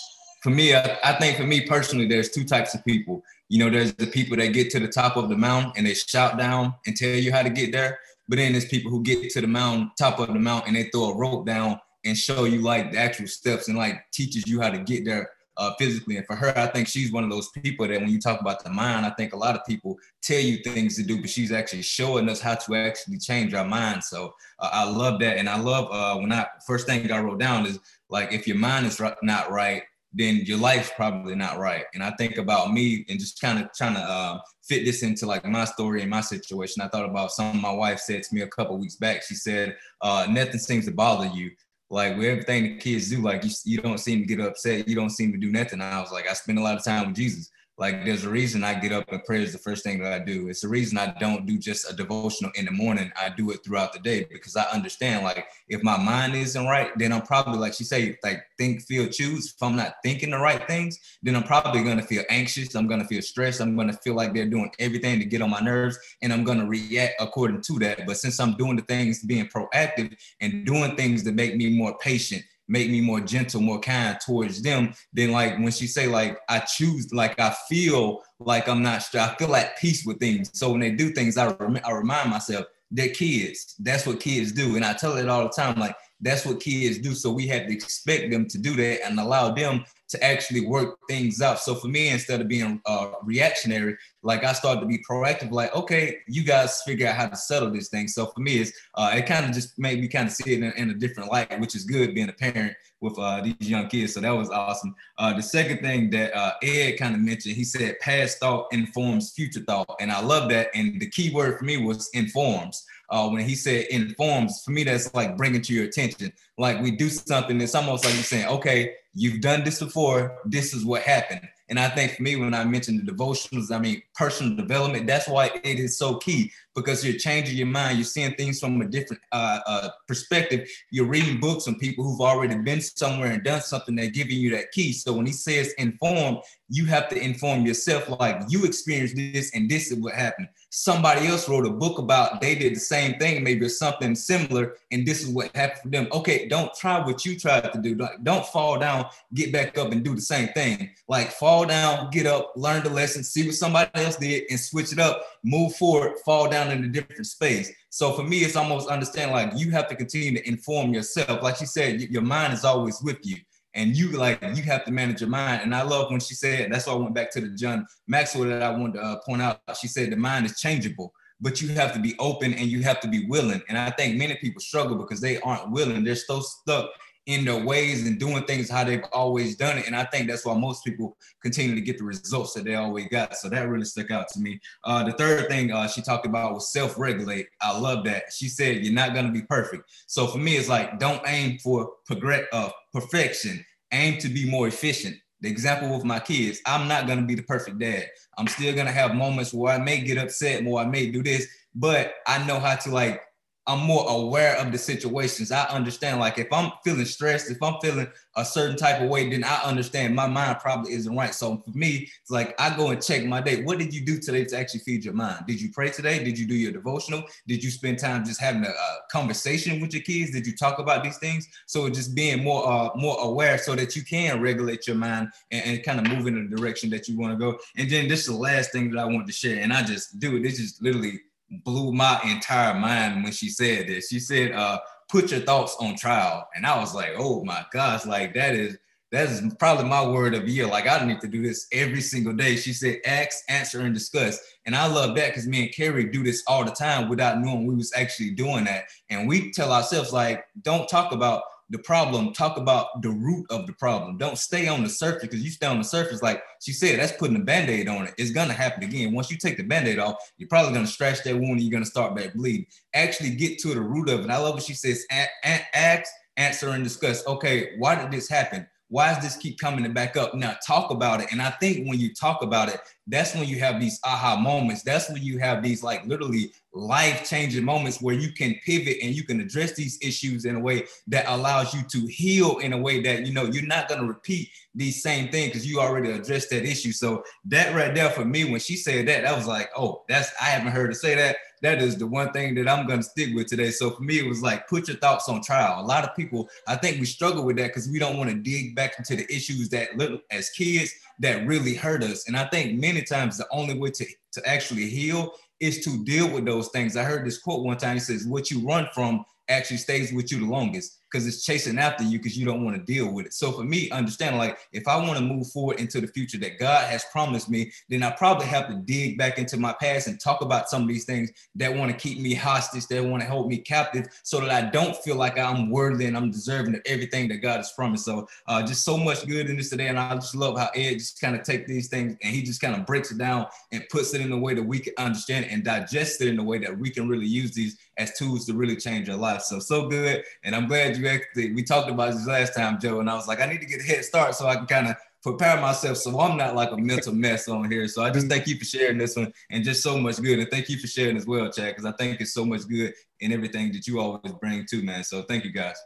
for 0.42 0.50
me, 0.50 0.74
I, 0.74 0.98
I 1.02 1.14
think 1.14 1.36
for 1.36 1.44
me 1.44 1.62
personally, 1.62 2.06
there's 2.06 2.30
two 2.30 2.44
types 2.44 2.74
of 2.74 2.84
people 2.84 3.22
you 3.48 3.58
know, 3.58 3.70
there's 3.70 3.94
the 3.94 4.06
people 4.06 4.36
that 4.36 4.48
get 4.48 4.70
to 4.70 4.80
the 4.80 4.88
top 4.88 5.16
of 5.16 5.28
the 5.28 5.36
mountain 5.36 5.72
and 5.76 5.86
they 5.86 5.94
shout 5.94 6.38
down 6.38 6.74
and 6.86 6.96
tell 6.96 7.08
you 7.08 7.32
how 7.32 7.42
to 7.42 7.50
get 7.50 7.72
there. 7.72 7.98
But 8.28 8.36
then 8.36 8.52
there's 8.52 8.66
people 8.66 8.90
who 8.90 9.02
get 9.02 9.30
to 9.30 9.40
the 9.40 9.46
mountain, 9.46 9.90
top 9.98 10.18
of 10.18 10.28
the 10.28 10.34
mountain, 10.34 10.74
and 10.74 10.84
they 10.84 10.90
throw 10.90 11.10
a 11.10 11.16
rope 11.16 11.46
down 11.46 11.80
and 12.04 12.16
show 12.16 12.44
you 12.44 12.60
like 12.60 12.92
the 12.92 12.98
actual 12.98 13.26
steps 13.26 13.68
and 13.68 13.76
like 13.76 14.00
teaches 14.12 14.46
you 14.46 14.60
how 14.60 14.70
to 14.70 14.78
get 14.78 15.04
there 15.04 15.30
uh, 15.56 15.72
physically. 15.78 16.16
And 16.16 16.26
for 16.26 16.36
her, 16.36 16.56
I 16.56 16.66
think 16.66 16.86
she's 16.88 17.10
one 17.10 17.24
of 17.24 17.30
those 17.30 17.48
people 17.48 17.88
that 17.88 18.00
when 18.00 18.10
you 18.10 18.20
talk 18.20 18.40
about 18.40 18.62
the 18.62 18.70
mind, 18.70 19.04
I 19.04 19.10
think 19.10 19.32
a 19.32 19.36
lot 19.36 19.56
of 19.56 19.66
people 19.66 19.98
tell 20.22 20.38
you 20.38 20.58
things 20.58 20.96
to 20.96 21.02
do, 21.02 21.20
but 21.20 21.30
she's 21.30 21.50
actually 21.50 21.82
showing 21.82 22.28
us 22.28 22.40
how 22.40 22.54
to 22.54 22.74
actually 22.76 23.18
change 23.18 23.54
our 23.54 23.64
mind. 23.64 24.04
So 24.04 24.34
uh, 24.60 24.70
I 24.72 24.88
love 24.88 25.18
that. 25.20 25.38
And 25.38 25.48
I 25.48 25.58
love 25.58 25.88
uh, 25.90 26.20
when 26.20 26.32
I 26.32 26.46
first 26.66 26.86
thing 26.86 27.10
I 27.10 27.18
wrote 27.20 27.40
down 27.40 27.66
is 27.66 27.80
like, 28.08 28.32
if 28.32 28.46
your 28.46 28.56
mind 28.56 28.86
is 28.86 29.00
not 29.22 29.50
right, 29.50 29.82
then 30.12 30.36
your 30.44 30.58
life's 30.58 30.90
probably 30.96 31.34
not 31.34 31.58
right. 31.58 31.84
And 31.94 32.02
I 32.02 32.12
think 32.12 32.38
about 32.38 32.72
me 32.72 33.04
and 33.08 33.20
just 33.20 33.40
kind 33.40 33.62
of 33.62 33.70
trying 33.74 33.94
to 33.94 34.00
uh, 34.00 34.38
fit 34.62 34.84
this 34.84 35.02
into 35.02 35.26
like 35.26 35.44
my 35.44 35.64
story 35.64 36.00
and 36.00 36.10
my 36.10 36.22
situation. 36.22 36.82
I 36.82 36.88
thought 36.88 37.08
about 37.08 37.32
something 37.32 37.60
my 37.60 37.72
wife 37.72 38.00
said 38.00 38.22
to 38.22 38.34
me 38.34 38.40
a 38.42 38.48
couple 38.48 38.78
weeks 38.78 38.96
back. 38.96 39.22
She 39.22 39.34
said, 39.34 39.76
uh, 40.00 40.26
"Nothing 40.30 40.60
seems 40.60 40.86
to 40.86 40.92
bother 40.92 41.26
you 41.26 41.50
like 41.90 42.16
with 42.16 42.26
everything 42.26 42.64
the 42.64 42.76
kids 42.76 43.08
do, 43.08 43.22
like 43.22 43.44
you, 43.44 43.50
you 43.64 43.78
don't 43.78 43.98
seem 43.98 44.20
to 44.20 44.26
get 44.26 44.44
upset. 44.44 44.88
You 44.88 44.94
don't 44.94 45.10
seem 45.10 45.32
to 45.32 45.38
do 45.38 45.50
nothing. 45.50 45.80
I 45.80 46.00
was 46.00 46.12
like, 46.12 46.28
I 46.28 46.34
spend 46.34 46.58
a 46.58 46.62
lot 46.62 46.76
of 46.76 46.84
time 46.84 47.06
with 47.06 47.16
Jesus. 47.16 47.50
Like 47.78 48.04
there's 48.04 48.24
a 48.24 48.28
reason 48.28 48.64
I 48.64 48.74
get 48.74 48.90
up 48.90 49.04
and 49.12 49.22
pray 49.24 49.42
is 49.42 49.52
the 49.52 49.58
first 49.58 49.84
thing 49.84 50.00
that 50.02 50.12
I 50.12 50.18
do. 50.18 50.48
It's 50.48 50.62
the 50.62 50.68
reason 50.68 50.98
I 50.98 51.14
don't 51.20 51.46
do 51.46 51.58
just 51.58 51.90
a 51.90 51.94
devotional 51.94 52.50
in 52.56 52.64
the 52.64 52.72
morning. 52.72 53.12
I 53.16 53.28
do 53.28 53.52
it 53.52 53.60
throughout 53.64 53.92
the 53.92 54.00
day 54.00 54.26
because 54.32 54.56
I 54.56 54.64
understand 54.64 55.24
like 55.24 55.46
if 55.68 55.82
my 55.84 55.96
mind 55.96 56.34
isn't 56.34 56.66
right, 56.66 56.90
then 56.96 57.12
I'm 57.12 57.22
probably 57.22 57.58
like 57.58 57.74
she 57.74 57.84
say, 57.84 58.18
like 58.24 58.42
think, 58.58 58.82
feel, 58.82 59.06
choose. 59.08 59.54
If 59.54 59.62
I'm 59.62 59.76
not 59.76 59.94
thinking 60.02 60.30
the 60.30 60.38
right 60.38 60.66
things, 60.66 60.98
then 61.22 61.36
I'm 61.36 61.44
probably 61.44 61.84
gonna 61.84 62.02
feel 62.02 62.24
anxious. 62.30 62.74
I'm 62.74 62.88
gonna 62.88 63.06
feel 63.06 63.22
stressed. 63.22 63.60
I'm 63.60 63.76
gonna 63.76 63.92
feel 63.92 64.14
like 64.14 64.34
they're 64.34 64.46
doing 64.50 64.72
everything 64.80 65.20
to 65.20 65.24
get 65.24 65.40
on 65.40 65.50
my 65.50 65.60
nerves, 65.60 65.96
and 66.20 66.32
I'm 66.32 66.42
gonna 66.42 66.66
react 66.66 67.14
according 67.20 67.62
to 67.62 67.78
that. 67.78 68.06
But 68.06 68.16
since 68.16 68.40
I'm 68.40 68.56
doing 68.56 68.74
the 68.74 68.82
things 68.82 69.22
being 69.22 69.46
proactive 69.46 70.16
and 70.40 70.66
doing 70.66 70.96
things 70.96 71.22
that 71.24 71.34
make 71.34 71.54
me 71.56 71.78
more 71.78 71.96
patient 71.98 72.42
make 72.68 72.90
me 72.90 73.00
more 73.00 73.20
gentle, 73.20 73.60
more 73.60 73.80
kind 73.80 74.18
towards 74.24 74.62
them. 74.62 74.92
than 75.12 75.32
like 75.32 75.58
when 75.58 75.72
she 75.72 75.86
say 75.86 76.06
like 76.06 76.38
I 76.48 76.60
choose, 76.60 77.12
like 77.12 77.40
I 77.40 77.54
feel 77.68 78.22
like 78.38 78.68
I'm 78.68 78.82
not, 78.82 79.08
I 79.14 79.34
feel 79.36 79.54
at 79.56 79.78
peace 79.78 80.04
with 80.06 80.20
things. 80.20 80.50
So 80.52 80.70
when 80.70 80.80
they 80.80 80.92
do 80.92 81.10
things, 81.10 81.36
I, 81.36 81.52
rem- 81.52 81.80
I 81.84 81.90
remind 81.92 82.30
myself 82.30 82.66
they're 82.90 83.08
kids. 83.08 83.74
That's 83.78 84.06
what 84.06 84.20
kids 84.20 84.52
do. 84.52 84.76
And 84.76 84.84
I 84.84 84.92
tell 84.92 85.16
it 85.16 85.28
all 85.28 85.42
the 85.42 85.50
time, 85.50 85.78
like 85.78 85.96
that's 86.20 86.44
what 86.44 86.60
kids 86.60 86.98
do. 86.98 87.14
So 87.14 87.30
we 87.30 87.46
have 87.48 87.66
to 87.66 87.72
expect 87.72 88.30
them 88.30 88.46
to 88.48 88.58
do 88.58 88.74
that 88.76 89.04
and 89.04 89.18
allow 89.20 89.52
them 89.52 89.84
to 90.08 90.24
actually 90.24 90.66
work 90.66 90.98
things 91.08 91.42
out. 91.42 91.60
So 91.60 91.74
for 91.74 91.88
me, 91.88 92.08
instead 92.08 92.40
of 92.40 92.48
being 92.48 92.80
uh, 92.86 93.10
reactionary, 93.22 93.96
like 94.22 94.42
I 94.42 94.54
started 94.54 94.80
to 94.80 94.86
be 94.86 95.02
proactive, 95.08 95.50
like, 95.50 95.74
okay, 95.76 96.18
you 96.26 96.42
guys 96.42 96.82
figure 96.82 97.06
out 97.08 97.14
how 97.14 97.28
to 97.28 97.36
settle 97.36 97.70
this 97.70 97.88
thing. 97.88 98.08
So 98.08 98.26
for 98.26 98.40
me, 98.40 98.58
it's 98.58 98.72
uh, 98.94 99.12
it 99.14 99.26
kind 99.26 99.44
of 99.44 99.52
just 99.52 99.78
made 99.78 100.00
me 100.00 100.08
kind 100.08 100.26
of 100.26 100.32
see 100.32 100.54
it 100.54 100.62
in, 100.62 100.72
in, 100.72 100.90
a 100.90 100.94
different 100.94 101.30
light, 101.30 101.60
which 101.60 101.76
is 101.76 101.84
good 101.84 102.14
being 102.14 102.30
a 102.30 102.32
parent 102.32 102.74
with 103.00 103.18
uh, 103.18 103.42
these 103.42 103.68
young 103.68 103.86
kids. 103.88 104.14
So 104.14 104.20
that 104.20 104.30
was 104.30 104.50
awesome. 104.50 104.94
Uh, 105.18 105.34
the 105.34 105.42
second 105.42 105.80
thing 105.80 106.10
that 106.10 106.34
uh, 106.34 106.54
Ed 106.62 106.92
kind 106.98 107.14
of 107.14 107.20
mentioned, 107.20 107.54
he 107.54 107.64
said 107.64 107.98
past 108.00 108.38
thought 108.38 108.66
informs 108.72 109.32
future 109.32 109.60
thought. 109.60 109.94
And 110.00 110.10
I 110.10 110.20
love 110.20 110.48
that. 110.50 110.68
And 110.74 111.00
the 111.00 111.10
key 111.10 111.32
word 111.32 111.58
for 111.58 111.64
me 111.64 111.76
was 111.76 112.08
informs 112.14 112.84
uh, 113.10 113.28
when 113.28 113.46
he 113.46 113.54
said 113.54 113.86
informs, 113.86 114.62
for 114.64 114.70
me, 114.70 114.84
that's 114.84 115.12
like 115.14 115.36
bringing 115.36 115.62
to 115.62 115.72
your 115.72 115.84
attention. 115.84 116.32
Like 116.56 116.80
we 116.80 116.90
do 116.90 117.08
something, 117.08 117.60
it's 117.60 117.74
almost 117.74 118.04
like 118.04 118.14
you're 118.14 118.22
saying, 118.22 118.46
okay, 118.48 118.94
you've 119.14 119.40
done 119.40 119.64
this 119.64 119.80
before, 119.80 120.38
this 120.44 120.74
is 120.74 120.84
what 120.84 121.02
happened. 121.02 121.48
And 121.70 121.78
I 121.78 121.88
think 121.88 122.12
for 122.12 122.22
me, 122.22 122.36
when 122.36 122.54
I 122.54 122.64
mentioned 122.64 123.06
the 123.06 123.12
devotionals, 123.12 123.70
I 123.70 123.78
mean, 123.78 124.02
personal 124.14 124.56
development, 124.56 125.06
that's 125.06 125.28
why 125.28 125.50
it 125.62 125.78
is 125.78 125.98
so 125.98 126.16
key 126.16 126.50
because 126.80 127.04
you're 127.04 127.18
changing 127.18 127.56
your 127.56 127.66
mind. 127.66 127.98
You're 127.98 128.04
seeing 128.04 128.34
things 128.34 128.60
from 128.60 128.80
a 128.80 128.86
different 128.86 129.22
uh, 129.32 129.60
uh, 129.66 129.88
perspective. 130.06 130.68
You're 130.90 131.06
reading 131.06 131.40
books 131.40 131.64
from 131.64 131.76
people 131.76 132.04
who've 132.04 132.20
already 132.20 132.56
been 132.56 132.80
somewhere 132.80 133.32
and 133.32 133.44
done 133.44 133.60
something. 133.60 133.94
They're 133.94 134.10
giving 134.10 134.38
you 134.38 134.50
that 134.52 134.72
key. 134.72 134.92
So 134.92 135.12
when 135.12 135.26
he 135.26 135.32
says 135.32 135.72
inform, 135.78 136.38
you 136.70 136.84
have 136.86 137.08
to 137.08 137.18
inform 137.18 137.64
yourself 137.64 138.08
like 138.20 138.42
you 138.48 138.64
experienced 138.64 139.16
this 139.16 139.54
and 139.54 139.70
this 139.70 139.90
is 139.90 139.98
what 139.98 140.14
happened. 140.14 140.48
Somebody 140.70 141.26
else 141.26 141.48
wrote 141.48 141.66
a 141.66 141.70
book 141.70 141.98
about 141.98 142.42
they 142.42 142.54
did 142.54 142.74
the 142.74 142.80
same 142.80 143.18
thing, 143.18 143.42
maybe 143.42 143.68
something 143.70 144.14
similar, 144.14 144.74
and 144.92 145.06
this 145.06 145.22
is 145.22 145.28
what 145.28 145.54
happened 145.56 145.82
for 145.82 145.88
them. 145.88 146.08
Okay, 146.12 146.46
don't 146.46 146.72
try 146.74 147.02
what 147.04 147.24
you 147.24 147.38
tried 147.38 147.72
to 147.72 147.80
do. 147.80 147.94
Like, 147.94 148.22
don't 148.22 148.44
fall 148.46 148.78
down, 148.78 149.06
get 149.32 149.50
back 149.50 149.78
up 149.78 149.92
and 149.92 150.04
do 150.04 150.14
the 150.14 150.20
same 150.20 150.48
thing. 150.48 150.90
Like 151.08 151.30
fall 151.30 151.64
down, 151.64 152.10
get 152.10 152.26
up, 152.26 152.52
learn 152.54 152.82
the 152.82 152.90
lesson, 152.90 153.24
see 153.24 153.46
what 153.46 153.54
somebody 153.54 153.90
else 153.94 154.16
did, 154.16 154.44
and 154.50 154.60
switch 154.60 154.92
it 154.92 154.98
up, 154.98 155.24
move 155.42 155.74
forward, 155.76 156.18
fall 156.24 156.50
down 156.50 156.67
in 156.70 156.84
a 156.84 156.88
different 156.88 157.26
space. 157.26 157.72
So 157.90 158.12
for 158.12 158.22
me, 158.22 158.38
it's 158.38 158.56
almost 158.56 158.88
understanding 158.88 159.34
like 159.34 159.52
you 159.56 159.70
have 159.72 159.88
to 159.88 159.96
continue 159.96 160.40
to 160.40 160.48
inform 160.48 160.94
yourself. 160.94 161.42
Like 161.42 161.56
she 161.56 161.66
said, 161.66 162.00
your 162.00 162.22
mind 162.22 162.52
is 162.52 162.64
always 162.64 163.00
with 163.02 163.18
you 163.22 163.36
and 163.74 163.96
you 163.96 164.10
like 164.12 164.42
you 164.54 164.62
have 164.64 164.84
to 164.84 164.90
manage 164.90 165.20
your 165.20 165.30
mind. 165.30 165.62
And 165.62 165.74
I 165.74 165.82
love 165.82 166.10
when 166.10 166.20
she 166.20 166.34
said 166.34 166.72
that's 166.72 166.86
why 166.86 166.94
I 166.94 166.96
went 166.96 167.14
back 167.14 167.30
to 167.32 167.40
the 167.40 167.50
John 167.50 167.86
Maxwell 168.06 168.48
that 168.48 168.62
I 168.62 168.70
wanted 168.70 168.94
to 168.94 169.00
uh, 169.00 169.20
point 169.26 169.42
out. 169.42 169.60
She 169.80 169.88
said 169.88 170.10
the 170.10 170.16
mind 170.16 170.46
is 170.46 170.60
changeable, 170.60 171.12
but 171.40 171.62
you 171.62 171.68
have 171.70 171.92
to 171.94 172.00
be 172.00 172.14
open 172.18 172.54
and 172.54 172.68
you 172.68 172.82
have 172.82 173.00
to 173.00 173.08
be 173.08 173.26
willing. 173.26 173.62
And 173.68 173.78
I 173.78 173.90
think 173.90 174.16
many 174.16 174.36
people 174.36 174.60
struggle 174.60 174.96
because 174.96 175.20
they 175.20 175.38
aren't 175.40 175.70
willing. 175.70 176.02
They're 176.04 176.16
so 176.16 176.40
stuck 176.40 176.90
in 177.28 177.44
their 177.44 177.62
ways 177.62 178.06
and 178.06 178.18
doing 178.18 178.42
things 178.44 178.70
how 178.70 178.82
they've 178.82 179.04
always 179.12 179.54
done 179.54 179.76
it. 179.76 179.86
And 179.86 179.94
I 179.94 180.04
think 180.04 180.28
that's 180.28 180.46
why 180.46 180.56
most 180.56 180.82
people 180.82 181.14
continue 181.42 181.74
to 181.74 181.80
get 181.82 181.98
the 181.98 182.04
results 182.04 182.54
that 182.54 182.64
they 182.64 182.74
always 182.74 183.06
got. 183.08 183.36
So 183.36 183.50
that 183.50 183.68
really 183.68 183.84
stuck 183.84 184.10
out 184.10 184.28
to 184.28 184.40
me. 184.40 184.58
Uh, 184.82 185.04
the 185.04 185.12
third 185.12 185.46
thing 185.48 185.70
uh, 185.70 185.86
she 185.88 186.00
talked 186.00 186.24
about 186.24 186.54
was 186.54 186.72
self-regulate. 186.72 187.46
I 187.60 187.78
love 187.78 188.02
that. 188.06 188.24
She 188.32 188.48
said 188.48 188.78
you're 188.78 188.94
not 188.94 189.14
gonna 189.14 189.30
be 189.30 189.42
perfect. 189.42 189.84
So 190.06 190.26
for 190.26 190.38
me, 190.38 190.56
it's 190.56 190.70
like 190.70 190.98
don't 190.98 191.20
aim 191.26 191.58
for 191.58 191.92
uh, 192.10 192.70
perfection. 192.94 193.62
Aim 193.92 194.18
to 194.20 194.28
be 194.28 194.50
more 194.50 194.66
efficient. 194.66 195.14
The 195.42 195.50
example 195.50 195.94
with 195.94 196.04
my 196.04 196.20
kids, 196.20 196.60
I'm 196.64 196.88
not 196.88 197.06
gonna 197.06 197.26
be 197.26 197.34
the 197.34 197.42
perfect 197.42 197.78
dad. 197.78 198.08
I'm 198.38 198.48
still 198.48 198.74
gonna 198.74 198.90
have 198.90 199.14
moments 199.14 199.52
where 199.52 199.74
I 199.74 199.78
may 199.78 200.00
get 200.00 200.16
upset, 200.16 200.64
more 200.64 200.80
I 200.80 200.86
may 200.86 201.10
do 201.10 201.22
this, 201.22 201.46
but 201.74 202.14
I 202.26 202.42
know 202.46 202.58
how 202.58 202.76
to 202.76 202.90
like 202.90 203.20
I'm 203.68 203.80
more 203.80 204.08
aware 204.08 204.56
of 204.56 204.72
the 204.72 204.78
situations. 204.78 205.52
I 205.52 205.64
understand, 205.66 206.18
like, 206.18 206.38
if 206.38 206.50
I'm 206.52 206.72
feeling 206.82 207.04
stressed, 207.04 207.50
if 207.50 207.62
I'm 207.62 207.74
feeling 207.82 208.08
a 208.34 208.44
certain 208.44 208.76
type 208.76 209.02
of 209.02 209.10
way, 209.10 209.28
then 209.28 209.44
I 209.44 209.62
understand 209.64 210.14
my 210.14 210.26
mind 210.26 210.58
probably 210.60 210.94
isn't 210.94 211.14
right. 211.14 211.34
So 211.34 211.62
for 211.64 211.76
me, 211.76 212.08
it's 212.22 212.30
like 212.30 212.58
I 212.58 212.74
go 212.74 212.88
and 212.90 213.02
check 213.02 213.24
my 213.24 213.42
day. 213.42 213.62
What 213.62 213.78
did 213.78 213.92
you 213.92 214.04
do 214.04 214.18
today 214.18 214.44
to 214.46 214.58
actually 214.58 214.80
feed 214.80 215.04
your 215.04 215.14
mind? 215.14 215.44
Did 215.46 215.60
you 215.60 215.70
pray 215.70 215.90
today? 215.90 216.24
Did 216.24 216.38
you 216.38 216.46
do 216.46 216.54
your 216.54 216.72
devotional? 216.72 217.24
Did 217.46 217.62
you 217.62 217.70
spend 217.70 217.98
time 217.98 218.24
just 218.24 218.40
having 218.40 218.64
a, 218.64 218.70
a 218.70 218.98
conversation 219.10 219.80
with 219.80 219.92
your 219.92 220.02
kids? 220.02 220.32
Did 220.32 220.46
you 220.46 220.56
talk 220.56 220.78
about 220.78 221.04
these 221.04 221.18
things? 221.18 221.46
So 221.66 221.88
just 221.90 222.14
being 222.14 222.42
more 222.42 222.66
uh, 222.66 222.90
more 222.94 223.18
aware 223.20 223.58
so 223.58 223.74
that 223.74 223.94
you 223.94 224.02
can 224.02 224.40
regulate 224.40 224.86
your 224.86 224.96
mind 224.96 225.28
and, 225.50 225.64
and 225.64 225.84
kind 225.84 225.98
of 226.00 226.06
move 226.16 226.26
in 226.26 226.48
the 226.48 226.56
direction 226.56 226.90
that 226.90 227.08
you 227.08 227.18
want 227.18 227.32
to 227.32 227.38
go. 227.38 227.58
And 227.76 227.90
then 227.90 228.08
this 228.08 228.20
is 228.20 228.26
the 228.26 228.34
last 228.34 228.72
thing 228.72 228.90
that 228.90 229.00
I 229.00 229.04
want 229.04 229.26
to 229.26 229.32
share. 229.32 229.60
And 229.62 229.72
I 229.72 229.82
just 229.82 230.18
do 230.18 230.36
it. 230.36 230.42
This 230.42 230.58
is 230.58 230.78
literally 230.80 231.20
blew 231.50 231.92
my 231.92 232.20
entire 232.24 232.78
mind 232.78 233.22
when 233.22 233.32
she 233.32 233.48
said 233.48 233.88
this. 233.88 234.08
She 234.08 234.20
said, 234.20 234.52
uh, 234.52 234.80
put 235.08 235.30
your 235.30 235.40
thoughts 235.40 235.76
on 235.80 235.96
trial. 235.96 236.48
And 236.54 236.66
I 236.66 236.78
was 236.78 236.94
like, 236.94 237.12
oh 237.16 237.44
my 237.44 237.64
gosh, 237.72 238.06
like 238.06 238.34
that 238.34 238.54
is 238.54 238.78
that 239.10 239.30
is 239.30 239.54
probably 239.58 239.86
my 239.86 240.06
word 240.06 240.34
of 240.34 240.46
year. 240.46 240.66
Like 240.66 240.86
I 240.86 241.04
need 241.06 241.20
to 241.22 241.28
do 241.28 241.42
this 241.42 241.66
every 241.72 242.02
single 242.02 242.34
day. 242.34 242.56
She 242.56 242.74
said, 242.74 242.98
ask, 243.06 243.38
answer, 243.48 243.80
and 243.80 243.94
discuss. 243.94 244.38
And 244.66 244.76
I 244.76 244.86
love 244.86 245.16
that 245.16 245.28
because 245.28 245.48
me 245.48 245.62
and 245.62 245.74
Carrie 245.74 246.10
do 246.10 246.22
this 246.22 246.42
all 246.46 246.62
the 246.62 246.72
time 246.72 247.08
without 247.08 247.40
knowing 247.40 247.66
we 247.66 247.74
was 247.74 247.92
actually 247.96 248.32
doing 248.32 248.64
that. 248.64 248.84
And 249.08 249.26
we 249.26 249.50
tell 249.50 249.72
ourselves, 249.72 250.12
like, 250.12 250.44
don't 250.60 250.88
talk 250.90 251.12
about 251.12 251.42
the 251.70 251.78
problem, 251.78 252.32
talk 252.32 252.56
about 252.56 253.02
the 253.02 253.10
root 253.10 253.46
of 253.50 253.66
the 253.66 253.74
problem. 253.74 254.16
Don't 254.16 254.38
stay 254.38 254.68
on 254.68 254.82
the 254.82 254.88
surface 254.88 255.22
because 255.22 255.42
you 255.42 255.50
stay 255.50 255.66
on 255.66 255.78
the 255.78 255.84
surface, 255.84 256.22
like 256.22 256.42
she 256.62 256.72
said, 256.72 256.98
that's 256.98 257.12
putting 257.12 257.36
a 257.36 257.40
band-aid 257.40 257.88
on 257.88 258.06
it. 258.06 258.14
It's 258.16 258.30
gonna 258.30 258.54
happen 258.54 258.84
again. 258.84 259.12
Once 259.12 259.30
you 259.30 259.36
take 259.36 259.56
the 259.58 259.64
band-aid 259.64 259.98
off, 259.98 260.16
you're 260.38 260.48
probably 260.48 260.72
gonna 260.72 260.86
stretch 260.86 261.22
that 261.24 261.34
wound 261.34 261.52
and 261.52 261.62
you're 261.62 261.72
gonna 261.72 261.84
start 261.84 262.16
back 262.16 262.34
bleeding. 262.34 262.66
Actually 262.94 263.30
get 263.30 263.58
to 263.58 263.74
the 263.74 263.80
root 263.80 264.08
of 264.08 264.24
it. 264.24 264.30
I 264.30 264.38
love 264.38 264.54
what 264.54 264.62
she 264.62 264.74
says, 264.74 265.04
ask, 265.10 266.06
answer, 266.36 266.70
and 266.70 266.84
discuss. 266.84 267.26
Okay, 267.26 267.72
why 267.76 268.00
did 268.00 268.10
this 268.10 268.28
happen? 268.28 268.66
Why 268.88 269.12
does 269.12 269.22
this 269.22 269.36
keep 269.36 269.58
coming 269.58 269.90
back 269.92 270.16
up? 270.16 270.34
Now 270.34 270.56
talk 270.66 270.90
about 270.90 271.20
it. 271.20 271.28
And 271.30 271.42
I 271.42 271.50
think 271.50 271.86
when 271.86 272.00
you 272.00 272.14
talk 272.14 272.42
about 272.42 272.68
it, 272.68 272.80
that's 273.06 273.34
when 273.34 273.46
you 273.46 273.58
have 273.58 273.80
these 273.80 274.00
aha 274.04 274.36
moments. 274.36 274.82
That's 274.82 275.10
when 275.10 275.22
you 275.22 275.38
have 275.38 275.62
these 275.62 275.82
like 275.82 276.06
literally 276.06 276.52
life-changing 276.72 277.64
moments 277.64 278.00
where 278.00 278.14
you 278.14 278.32
can 278.32 278.54
pivot 278.64 278.98
and 279.02 279.14
you 279.14 279.24
can 279.24 279.40
address 279.40 279.74
these 279.74 279.98
issues 280.00 280.44
in 280.44 280.56
a 280.56 280.60
way 280.60 280.84
that 281.06 281.24
allows 281.28 281.74
you 281.74 281.80
to 281.90 282.06
heal 282.06 282.58
in 282.58 282.72
a 282.72 282.78
way 282.78 283.00
that 283.02 283.26
you 283.26 283.32
know 283.32 283.44
you're 283.44 283.66
not 283.66 283.88
going 283.88 284.00
to 284.00 284.06
repeat 284.06 284.48
these 284.74 285.02
same 285.02 285.30
things 285.30 285.48
because 285.48 285.66
you 285.66 285.80
already 285.80 286.10
addressed 286.10 286.50
that 286.50 286.64
issue. 286.64 286.92
So 286.92 287.24
that 287.46 287.74
right 287.74 287.94
there 287.94 288.10
for 288.10 288.24
me, 288.24 288.50
when 288.50 288.60
she 288.60 288.76
said 288.76 289.06
that, 289.08 289.22
that 289.22 289.36
was 289.36 289.46
like, 289.46 289.70
oh, 289.76 290.04
that's 290.08 290.30
I 290.40 290.46
haven't 290.46 290.72
heard 290.72 290.88
her 290.88 290.94
say 290.94 291.14
that 291.14 291.36
that 291.62 291.82
is 291.82 291.96
the 291.96 292.06
one 292.06 292.32
thing 292.32 292.54
that 292.56 292.68
I'm 292.68 292.86
going 292.86 293.00
to 293.00 293.04
stick 293.04 293.34
with 293.34 293.46
today. 293.46 293.70
So 293.70 293.90
for 293.90 294.02
me, 294.02 294.18
it 294.18 294.26
was 294.26 294.42
like 294.42 294.68
put 294.68 294.88
your 294.88 294.96
thoughts 294.98 295.28
on 295.28 295.42
trial. 295.42 295.80
A 295.80 295.86
lot 295.86 296.04
of 296.04 296.14
people, 296.14 296.48
I 296.66 296.76
think 296.76 297.00
we 297.00 297.06
struggle 297.06 297.44
with 297.44 297.56
that 297.56 297.68
because 297.68 297.88
we 297.88 297.98
don't 297.98 298.16
want 298.16 298.30
to 298.30 298.36
dig 298.36 298.74
back 298.74 298.98
into 298.98 299.16
the 299.16 299.24
issues 299.32 299.68
that 299.70 299.96
little 299.96 300.20
as 300.30 300.50
kids 300.50 300.92
that 301.20 301.46
really 301.46 301.74
hurt 301.74 302.02
us. 302.02 302.26
And 302.28 302.36
I 302.36 302.46
think 302.46 302.78
many 302.78 303.02
times 303.02 303.38
the 303.38 303.46
only 303.50 303.78
way 303.78 303.90
to, 303.90 304.06
to 304.32 304.48
actually 304.48 304.88
heal 304.88 305.32
is 305.60 305.84
to 305.84 306.04
deal 306.04 306.30
with 306.30 306.44
those 306.44 306.68
things. 306.68 306.96
I 306.96 307.02
heard 307.02 307.26
this 307.26 307.38
quote 307.38 307.64
one 307.64 307.76
time. 307.76 307.94
He 307.94 308.00
says, 308.00 308.26
What 308.26 308.50
you 308.50 308.66
run 308.66 308.88
from 308.94 309.24
actually 309.48 309.78
stays 309.78 310.12
with 310.12 310.30
you 310.30 310.40
the 310.40 310.46
longest 310.46 311.00
because 311.10 311.26
it's 311.26 311.44
chasing 311.44 311.78
after 311.78 312.04
you 312.04 312.18
because 312.18 312.36
you 312.36 312.44
don't 312.44 312.64
want 312.64 312.76
to 312.76 312.82
deal 312.82 313.12
with 313.12 313.26
it. 313.26 313.34
So 313.34 313.52
for 313.52 313.64
me, 313.64 313.90
understand 313.90 314.36
like 314.36 314.58
if 314.72 314.86
I 314.86 314.96
want 314.96 315.18
to 315.18 315.24
move 315.24 315.48
forward 315.48 315.80
into 315.80 316.00
the 316.00 316.06
future 316.06 316.38
that 316.38 316.58
God 316.58 316.88
has 316.88 317.04
promised 317.10 317.48
me, 317.48 317.72
then 317.88 318.02
I 318.02 318.10
probably 318.10 318.46
have 318.46 318.68
to 318.68 318.74
dig 318.74 319.16
back 319.16 319.38
into 319.38 319.56
my 319.56 319.74
past 319.80 320.06
and 320.06 320.20
talk 320.20 320.42
about 320.42 320.68
some 320.68 320.82
of 320.82 320.88
these 320.88 321.04
things 321.04 321.30
that 321.54 321.74
want 321.74 321.90
to 321.90 321.96
keep 321.96 322.20
me 322.20 322.34
hostage, 322.34 322.86
that 322.88 323.04
want 323.04 323.22
to 323.22 323.28
hold 323.28 323.48
me 323.48 323.58
captive, 323.58 324.06
so 324.22 324.40
that 324.40 324.50
I 324.50 324.70
don't 324.70 324.96
feel 324.96 325.16
like 325.16 325.38
I'm 325.38 325.70
worthy 325.70 326.06
and 326.06 326.16
I'm 326.16 326.30
deserving 326.30 326.74
of 326.74 326.82
everything 326.86 327.28
that 327.28 327.38
God 327.38 327.56
has 327.58 327.72
promised. 327.72 328.04
So 328.04 328.28
uh, 328.46 328.62
just 328.62 328.84
so 328.84 328.96
much 328.96 329.26
good 329.26 329.48
in 329.48 329.56
this 329.56 329.70
today, 329.70 329.88
and 329.88 329.98
I 329.98 330.14
just 330.14 330.34
love 330.34 330.58
how 330.58 330.68
Ed 330.74 330.94
just 330.94 331.20
kind 331.20 331.36
of 331.36 331.42
take 331.42 331.66
these 331.66 331.88
things 331.88 332.16
and 332.22 332.34
he 332.34 332.42
just 332.42 332.60
kind 332.60 332.74
of 332.74 332.86
breaks 332.86 333.10
it 333.10 333.18
down 333.18 333.46
and 333.72 333.84
puts 333.90 334.14
it 334.14 334.20
in 334.20 334.32
a 334.32 334.38
way 334.38 334.54
that 334.54 334.62
we 334.62 334.78
can 334.78 334.92
understand 334.98 335.46
it 335.46 335.52
and 335.52 335.64
digest 335.64 336.20
it 336.20 336.28
in 336.28 336.38
a 336.38 336.44
way 336.44 336.58
that 336.58 336.78
we 336.78 336.90
can 336.90 337.08
really 337.08 337.26
use 337.26 337.52
these 337.52 337.78
as 337.96 338.16
tools 338.16 338.46
to 338.46 338.54
really 338.54 338.76
change 338.76 339.08
our 339.08 339.16
life. 339.16 339.42
So 339.42 339.58
so 339.58 339.88
good, 339.88 340.22
and 340.44 340.54
I'm 340.54 340.66
glad 340.66 340.97
you 340.98 341.08
actually, 341.08 341.52
we 341.52 341.62
talked 341.62 341.90
about 341.90 342.12
this 342.12 342.26
last 342.26 342.54
time, 342.54 342.78
Joe, 342.80 343.00
and 343.00 343.08
I 343.08 343.14
was 343.14 343.28
like, 343.28 343.40
I 343.40 343.46
need 343.46 343.60
to 343.60 343.66
get 343.66 343.80
a 343.80 343.84
head 343.84 344.04
start 344.04 344.34
so 344.34 344.46
I 344.46 344.56
can 344.56 344.66
kind 344.66 344.88
of 344.88 344.96
prepare 345.22 345.60
myself 345.60 345.96
so 345.96 346.18
I'm 346.20 346.36
not 346.36 346.54
like 346.54 346.70
a 346.70 346.76
mental 346.76 347.12
mess 347.12 347.48
on 347.48 347.70
here. 347.70 347.88
So 347.88 348.02
I 348.02 348.10
just 348.10 348.28
thank 348.28 348.46
you 348.46 348.56
for 348.56 348.64
sharing 348.64 348.98
this 348.98 349.16
one 349.16 349.32
and 349.50 349.64
just 349.64 349.82
so 349.82 349.98
much 349.98 350.20
good. 350.20 350.38
And 350.38 350.48
thank 350.50 350.68
you 350.68 350.78
for 350.78 350.86
sharing 350.86 351.16
as 351.16 351.26
well, 351.26 351.50
Chad, 351.50 351.74
because 351.74 351.84
I 351.84 351.92
think 351.92 352.20
it's 352.20 352.32
so 352.32 352.44
much 352.44 352.68
good 352.68 352.94
in 353.20 353.32
everything 353.32 353.72
that 353.72 353.86
you 353.86 354.00
always 354.00 354.32
bring 354.40 354.64
too, 354.66 354.82
man. 354.82 355.02
So 355.04 355.22
thank 355.22 355.44
you 355.44 355.52
guys. 355.52 355.76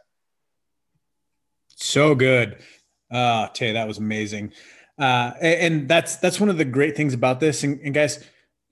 So 1.75 2.15
good. 2.15 2.57
Uh, 3.11 3.47
Tay, 3.49 3.73
that 3.73 3.87
was 3.87 3.97
amazing. 3.97 4.53
Uh, 4.97 5.33
and 5.41 5.87
that's 5.87 6.17
that's 6.17 6.39
one 6.39 6.49
of 6.49 6.57
the 6.57 6.65
great 6.65 6.95
things 6.95 7.13
about 7.13 7.39
this. 7.39 7.63
And, 7.63 7.79
and 7.81 7.93
guys, 7.93 8.23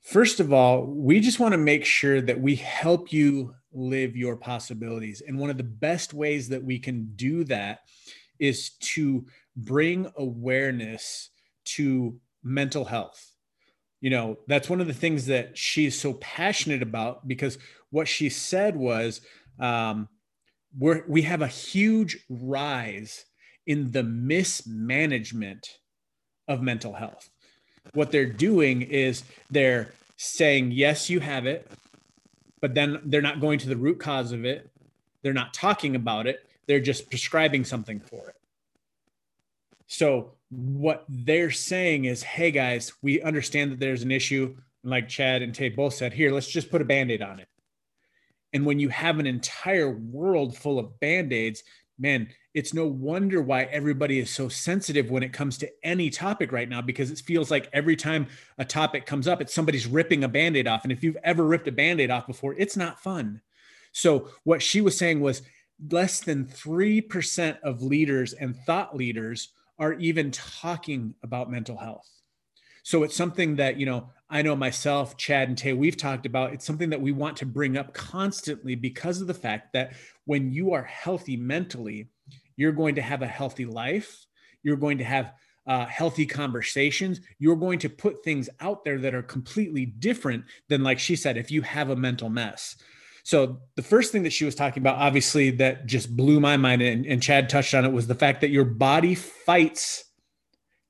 first 0.02 0.40
of 0.40 0.54
all, 0.54 0.86
we 0.86 1.20
just 1.20 1.40
want 1.40 1.54
to 1.54 1.58
make 1.58 1.86
sure 1.86 2.22
that 2.22 2.40
we 2.40 2.56
help 2.56 3.12
you 3.12 3.56
live 3.74 4.16
your 4.16 4.36
possibilities. 4.36 5.22
And 5.26 5.40
one 5.40 5.50
of 5.50 5.58
the 5.58 5.64
best 5.64 6.14
ways 6.14 6.50
that 6.50 6.64
we 6.64 6.80
can 6.80 7.14
do 7.16 7.44
that 7.46 7.80
is 8.40 8.72
to 8.80 9.26
bring 9.56 10.12
awareness 10.18 11.30
to 11.64 12.20
mental 12.44 12.86
health. 12.86 13.36
You 14.02 14.10
know, 14.10 14.40
that's 14.48 14.70
one 14.70 14.82
of 14.82 14.88
the 14.88 14.94
things 14.94 15.28
that 15.28 15.58
she's 15.58 16.00
so 16.00 16.14
passionate 16.14 16.82
about 16.82 17.28
because 17.28 17.58
what 17.92 18.08
she 18.08 18.30
said 18.30 18.76
was 18.76 19.22
um, 19.60 20.10
we're, 20.78 21.04
we 21.08 21.22
have 21.24 21.42
a 21.42 21.48
huge 21.48 22.18
rise 22.30 23.26
in 23.68 23.92
the 23.92 24.04
mismanagement 24.04 25.78
of 26.48 26.62
mental 26.62 26.94
health. 26.94 27.30
What 27.94 28.12
they're 28.12 28.26
doing 28.26 28.82
is 28.82 29.24
they're 29.50 29.94
saying, 30.18 30.72
yes, 30.72 31.10
you 31.10 31.20
have 31.20 31.46
it, 31.46 31.70
but 32.62 32.74
then 32.76 33.02
they're 33.06 33.22
not 33.22 33.42
going 33.42 33.60
to 33.60 33.68
the 33.68 33.76
root 33.76 34.00
cause 34.00 34.32
of 34.32 34.46
it. 34.46 34.70
They're 35.24 35.34
not 35.34 35.54
talking 35.54 35.96
about 35.96 36.28
it. 36.28 36.48
They're 36.68 36.80
just 36.80 37.10
prescribing 37.10 37.66
something 37.66 38.00
for 38.00 38.30
it. 38.30 38.36
So, 39.88 40.34
what 40.50 41.06
they're 41.10 41.52
saying 41.52 42.06
is, 42.06 42.24
hey 42.24 42.52
guys, 42.52 42.94
we 43.02 43.22
understand 43.22 43.72
that 43.72 43.80
there's 43.80 44.04
an 44.04 44.12
issue. 44.12 44.56
And 44.84 44.92
Like 44.92 45.10
Chad 45.10 45.42
and 45.42 45.54
Tate 45.54 45.76
both 45.76 45.94
said, 45.94 46.14
here, 46.14 46.32
let's 46.32 46.48
just 46.48 46.70
put 46.70 46.82
a 46.82 46.86
band 46.86 47.12
aid 47.12 47.22
on 47.22 47.40
it. 47.40 47.48
And 48.54 48.66
when 48.66 48.80
you 48.80 48.90
have 48.90 49.20
an 49.20 49.28
entire 49.28 49.90
world 49.90 50.58
full 50.58 50.78
of 50.78 51.00
band 51.00 51.32
aids, 51.32 51.64
man, 52.02 52.28
it's 52.54 52.74
no 52.74 52.86
wonder 52.86 53.42
why 53.42 53.64
everybody 53.66 54.20
is 54.20 54.30
so 54.30 54.50
sensitive 54.50 55.12
when 55.12 55.24
it 55.24 55.32
comes 55.32 55.58
to 55.60 55.72
any 55.84 56.10
topic 56.10 56.52
right 56.52 56.68
now 56.68 56.82
because 56.82 57.12
it 57.12 57.20
feels 57.20 57.52
like 57.52 57.70
every 57.72 57.96
time 57.96 58.28
a 58.58 58.66
topic 58.66 59.06
comes 59.06 59.28
up, 59.28 59.40
it's 59.40 59.54
somebody's 59.54 59.88
ripping 59.88 60.24
a 60.24 60.28
band 60.28 60.58
aid 60.58 60.68
off. 60.68 60.84
And 60.84 60.92
if 60.92 61.04
you've 61.04 61.18
ever 61.24 61.46
ripped 61.46 61.68
a 61.68 61.72
band 61.72 62.02
aid 62.02 62.10
off 62.10 62.28
before, 62.28 62.56
it's 62.58 62.76
not 62.76 63.00
fun. 63.00 63.40
So, 63.94 64.30
what 64.44 64.62
she 64.62 64.82
was 64.82 64.98
saying 64.98 65.22
was 65.22 65.44
less 65.90 66.22
than 66.22 66.46
3% 66.46 67.60
of 67.62 67.82
leaders 67.84 68.34
and 68.34 68.56
thought 68.56 68.96
leaders 68.96 69.50
are 69.80 69.94
even 69.94 70.32
talking 70.32 71.14
about 71.24 71.52
mental 71.52 71.78
health. 71.78 72.10
So, 72.84 73.04
it's 73.04 73.16
something 73.16 73.56
that, 73.58 73.78
you 73.78 73.86
know, 73.86 74.10
I 74.30 74.42
know 74.42 74.56
myself, 74.56 75.18
Chad, 75.18 75.50
and 75.50 75.58
Tay, 75.58 75.74
we've 75.74 75.98
talked 75.98 76.26
about. 76.26 76.54
It's 76.54 76.66
something 76.66 76.90
that 76.92 77.02
we 77.02 77.12
want 77.12 77.36
to 77.38 77.46
bring 77.46 77.78
up 77.78 77.94
constantly 77.94 78.76
because 78.76 79.20
of 79.20 79.28
the 79.28 79.34
fact 79.34 79.74
that 79.74 79.94
when 80.24 80.52
you 80.52 80.74
are 80.74 80.84
healthy 80.84 81.36
mentally, 81.36 82.08
you're 82.56 82.72
going 82.72 82.96
to 82.96 83.02
have 83.02 83.22
a 83.22 83.28
healthy 83.28 83.66
life. 83.66 84.26
You're 84.64 84.78
going 84.78 85.00
to 85.00 85.04
have 85.04 85.34
uh, 85.68 85.86
healthy 85.86 86.26
conversations. 86.26 87.20
You're 87.40 87.58
going 87.58 87.80
to 87.80 87.90
put 87.90 88.24
things 88.24 88.50
out 88.62 88.86
there 88.86 89.00
that 89.00 89.14
are 89.14 89.22
completely 89.22 89.86
different 89.86 90.46
than, 90.70 90.82
like 90.82 91.00
she 91.00 91.16
said, 91.18 91.38
if 91.38 91.52
you 91.52 91.62
have 91.64 91.90
a 91.90 91.96
mental 91.96 92.30
mess. 92.30 92.78
So 93.24 93.60
the 93.76 93.84
first 93.84 94.12
thing 94.12 94.24
that 94.24 94.34
she 94.34 94.46
was 94.46 94.56
talking 94.56 94.82
about, 94.82 94.98
obviously, 94.98 95.52
that 95.52 95.86
just 95.86 96.16
blew 96.16 96.40
my 96.40 96.58
mind, 96.58 96.82
and, 96.82 97.06
and 97.06 97.22
Chad 97.22 97.50
touched 97.50 97.74
on 97.74 97.86
it, 97.86 97.92
was 97.92 98.08
the 98.08 98.16
fact 98.16 98.42
that 98.42 98.50
your 98.50 98.66
body 98.66 99.14
fights 99.14 100.06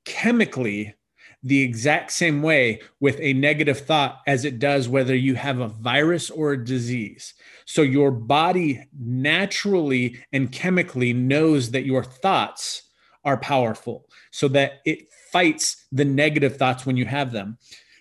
chemically 0.04 0.94
the 1.42 1.60
exact 1.60 2.12
same 2.12 2.42
way 2.42 2.80
with 3.00 3.18
a 3.20 3.32
negative 3.32 3.80
thought 3.80 4.20
as 4.26 4.44
it 4.44 4.58
does 4.58 4.88
whether 4.88 5.14
you 5.14 5.34
have 5.34 5.58
a 5.58 5.68
virus 5.68 6.30
or 6.30 6.52
a 6.52 6.64
disease. 6.64 7.34
So 7.64 7.82
your 7.82 8.10
body 8.10 8.86
naturally 8.98 10.20
and 10.32 10.52
chemically 10.52 11.12
knows 11.12 11.72
that 11.72 11.84
your 11.84 12.04
thoughts 12.04 12.82
are 13.24 13.36
powerful 13.36 14.08
so 14.30 14.48
that 14.48 14.80
it 14.84 15.08
fights 15.32 15.86
the 15.90 16.04
negative 16.04 16.56
thoughts 16.56 16.86
when 16.86 16.96
you 16.96 17.06
have 17.06 17.32
them 17.32 17.58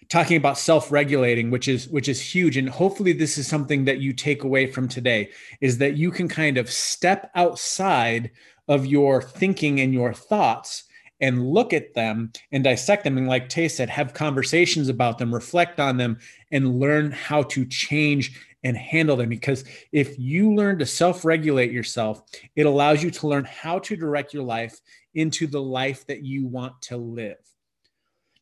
talking 0.10 0.36
about 0.36 0.58
self-regulating 0.58 1.50
which 1.50 1.70
is 1.70 1.88
which 1.88 2.10
is 2.10 2.20
huge 2.20 2.58
and 2.58 2.68
hopefully 2.68 3.14
this 3.14 3.38
is 3.38 3.48
something 3.48 3.86
that 3.86 4.00
you 4.00 4.12
take 4.12 4.44
away 4.44 4.68
from 4.68 4.86
today 4.86 5.30
is 5.62 5.78
that 5.78 5.96
you 5.96 6.12
can 6.12 6.28
kind 6.28 6.58
of 6.58 6.70
step 6.70 7.32
outside 7.36 8.30
of 8.68 8.86
your 8.86 9.22
thinking 9.22 9.80
and 9.80 9.94
your 9.94 10.14
thoughts 10.14 10.84
and 11.22 11.48
look 11.48 11.72
at 11.72 11.94
them 11.94 12.32
and 12.52 12.64
dissect 12.64 13.04
them. 13.04 13.18
And 13.18 13.28
like 13.28 13.48
Tay 13.48 13.68
said, 13.68 13.90
have 13.90 14.14
conversations 14.14 14.90
about 14.90 15.20
them, 15.20 15.34
reflect 15.34 15.80
on 15.80 15.98
them, 15.98 16.18
and 16.52 16.80
learn 16.80 17.12
how 17.12 17.44
to 17.44 17.66
change 17.66 18.38
and 18.64 18.76
handle 18.76 19.16
them. 19.16 19.30
Because 19.30 19.64
if 19.92 20.18
you 20.20 20.54
learn 20.54 20.80
to 20.80 20.86
self 20.86 21.24
regulate 21.24 21.72
yourself, 21.72 22.24
it 22.56 22.66
allows 22.66 23.04
you 23.04 23.12
to 23.12 23.28
learn 23.28 23.46
how 23.46 23.80
to 23.80 23.96
direct 23.96 24.34
your 24.34 24.44
life 24.44 24.80
into 25.14 25.48
the 25.48 25.62
life 25.62 26.06
that 26.08 26.24
you 26.24 26.48
want 26.48 26.82
to 26.84 26.98
live. 26.98 27.38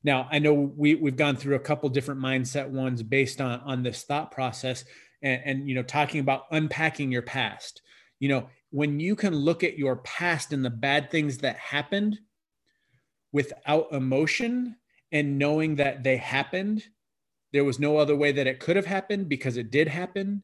Now, 0.04 0.30
I 0.32 0.40
know 0.40 0.54
we, 0.54 0.96
we've 0.96 1.18
gone 1.18 1.36
through 1.36 1.56
a 1.56 1.60
couple 1.60 1.90
different 1.90 2.22
mindset 2.22 2.70
ones 2.70 3.04
based 3.04 3.42
on, 3.42 3.60
on 3.62 3.84
this 3.84 4.04
thought 4.04 4.32
process 4.32 4.86
and, 5.22 5.42
and, 5.44 5.68
you 5.68 5.76
know, 5.76 5.84
talking 5.84 6.22
about 6.22 6.46
unpacking 6.52 7.12
your 7.12 7.22
past. 7.22 7.82
You 8.20 8.30
know, 8.30 8.50
when 8.70 9.00
you 9.00 9.16
can 9.16 9.36
look 9.36 9.64
at 9.64 9.78
your 9.78 9.98
past 9.98 10.54
and 10.54 10.64
the 10.64 10.70
bad 10.70 11.12
things 11.12 11.40
that 11.40 11.58
happened 11.58 12.20
without 13.32 13.92
emotion 13.92 14.76
and 15.12 15.38
knowing 15.38 15.76
that 15.76 16.04
they 16.04 16.18
happened. 16.18 16.84
There 17.52 17.66
was 17.66 17.80
no 17.80 17.98
other 17.98 18.16
way 18.16 18.32
that 18.32 18.48
it 18.48 18.60
could 18.60 18.76
have 18.76 18.86
happened 18.86 19.30
because 19.30 19.58
it 19.58 19.72
did 19.72 19.88
happen. 19.88 20.44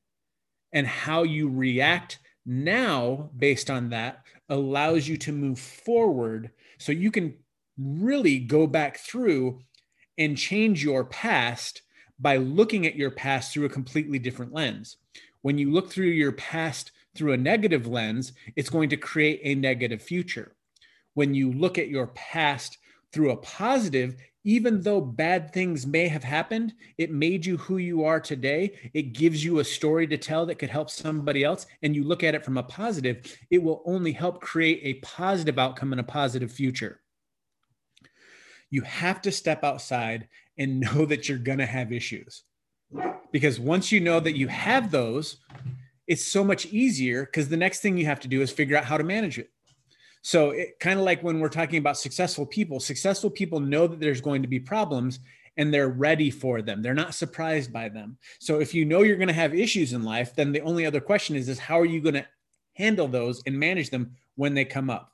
And 0.74 0.88
how 0.88 1.24
you 1.24 1.50
react 1.50 2.20
now 2.46 3.30
based 3.38 3.70
on 3.70 3.90
that 3.90 4.24
allows 4.50 5.08
you 5.08 5.18
to 5.18 5.32
move 5.32 5.60
forward 5.60 6.52
so 6.78 6.92
you 6.92 7.12
can 7.12 7.36
really 7.78 8.40
go 8.40 8.68
back 8.68 8.98
through 8.98 9.62
and 10.18 10.38
change 10.38 10.84
your 10.84 11.06
past 11.06 11.82
by 12.20 12.38
looking 12.38 12.86
at 12.86 12.96
your 12.96 13.12
past 13.12 13.54
through 13.54 13.66
a 13.66 13.70
completely 13.70 14.20
different 14.20 14.54
lens. 14.54 14.98
When 15.42 15.58
you 15.58 15.72
look 15.72 15.92
through 15.92 16.08
your 16.08 16.32
past 16.32 16.92
through 17.16 17.34
a 17.34 17.38
negative 17.38 17.88
lens, 17.88 18.34
it's 18.56 18.70
going 18.70 18.90
to 18.90 18.98
create 18.98 19.42
a 19.44 19.56
negative 19.56 20.02
future 20.02 20.55
when 21.16 21.34
you 21.34 21.52
look 21.52 21.78
at 21.78 21.90
your 21.90 22.08
past 22.08 22.78
through 23.12 23.32
a 23.32 23.38
positive, 23.38 24.16
even 24.44 24.82
though 24.82 25.02
bad 25.02 25.52
things 25.52 25.88
may 25.88 26.08
have 26.08 26.24
happened, 26.24 26.74
it 27.00 27.12
made 27.12 27.46
you 27.46 27.58
who 27.58 27.78
you 27.78 28.04
are 28.04 28.20
today. 28.20 28.74
It 28.94 29.14
gives 29.14 29.44
you 29.44 29.58
a 29.58 29.64
story 29.64 30.06
to 30.08 30.18
tell 30.18 30.46
that 30.46 30.60
could 30.60 30.70
help 30.70 30.92
somebody 30.92 31.44
else. 31.44 31.66
And 31.82 31.96
you 31.96 32.04
look 32.04 32.24
at 32.24 32.36
it 32.36 32.46
from 32.46 32.58
a 32.58 32.64
positive, 32.64 33.36
it 33.50 33.64
will 33.64 33.82
only 33.86 34.12
help 34.12 34.42
create 34.42 34.82
a 34.84 35.00
positive 35.00 35.58
outcome 35.58 35.94
and 35.94 36.00
a 36.00 36.04
positive 36.04 36.52
future. 36.52 37.02
You 38.70 38.84
have 38.84 39.22
to 39.24 39.32
step 39.32 39.64
outside 39.64 40.28
and 40.58 40.80
know 40.82 41.06
that 41.06 41.28
you're 41.28 41.40
going 41.40 41.58
to 41.58 41.66
have 41.66 41.92
issues. 41.92 42.44
Because 43.32 43.60
once 43.60 43.92
you 43.92 44.00
know 44.00 44.20
that 44.20 44.38
you 44.38 44.48
have 44.48 44.92
those, 44.92 45.38
it's 46.08 46.26
so 46.26 46.44
much 46.44 46.68
easier 46.68 47.26
because 47.26 47.50
the 47.50 47.58
next 47.58 47.82
thing 47.82 47.98
you 47.98 48.06
have 48.06 48.20
to 48.20 48.28
do 48.28 48.42
is 48.42 48.52
figure 48.52 48.78
out 48.78 48.86
how 48.86 48.98
to 48.98 49.04
manage 49.04 49.40
it. 49.40 49.50
So 50.26 50.50
it 50.50 50.80
kind 50.80 50.98
of 50.98 51.06
like 51.06 51.22
when 51.22 51.40
we're 51.40 51.50
talking 51.50 51.78
about 51.78 52.00
successful 52.00 52.48
people, 52.48 52.80
successful 52.80 53.30
people 53.30 53.60
know 53.60 53.86
that 53.86 54.00
there's 54.00 54.22
going 54.22 54.42
to 54.42 54.48
be 54.48 54.60
problems 54.60 55.20
and 55.56 55.72
they're 55.72 55.90
ready 55.90 56.32
for 56.32 56.64
them. 56.64 56.82
They're 56.82 56.96
not 56.96 57.14
surprised 57.14 57.72
by 57.72 57.90
them. 57.90 58.18
So 58.40 58.60
if 58.60 58.74
you 58.74 58.86
know 58.86 59.04
you're 59.04 59.18
going 59.18 59.28
to 59.28 59.36
have 59.36 59.54
issues 59.54 59.94
in 59.94 60.02
life, 60.02 60.34
then 60.34 60.52
the 60.52 60.62
only 60.62 60.84
other 60.84 61.00
question 61.00 61.36
is 61.36 61.48
is 61.48 61.60
how 61.60 61.80
are 61.80 61.86
you 61.86 62.02
going 62.02 62.16
to 62.16 62.26
handle 62.74 63.08
those 63.08 63.44
and 63.46 63.60
manage 63.60 63.92
them 63.92 64.16
when 64.34 64.56
they 64.56 64.66
come 64.66 64.90
up? 64.90 65.12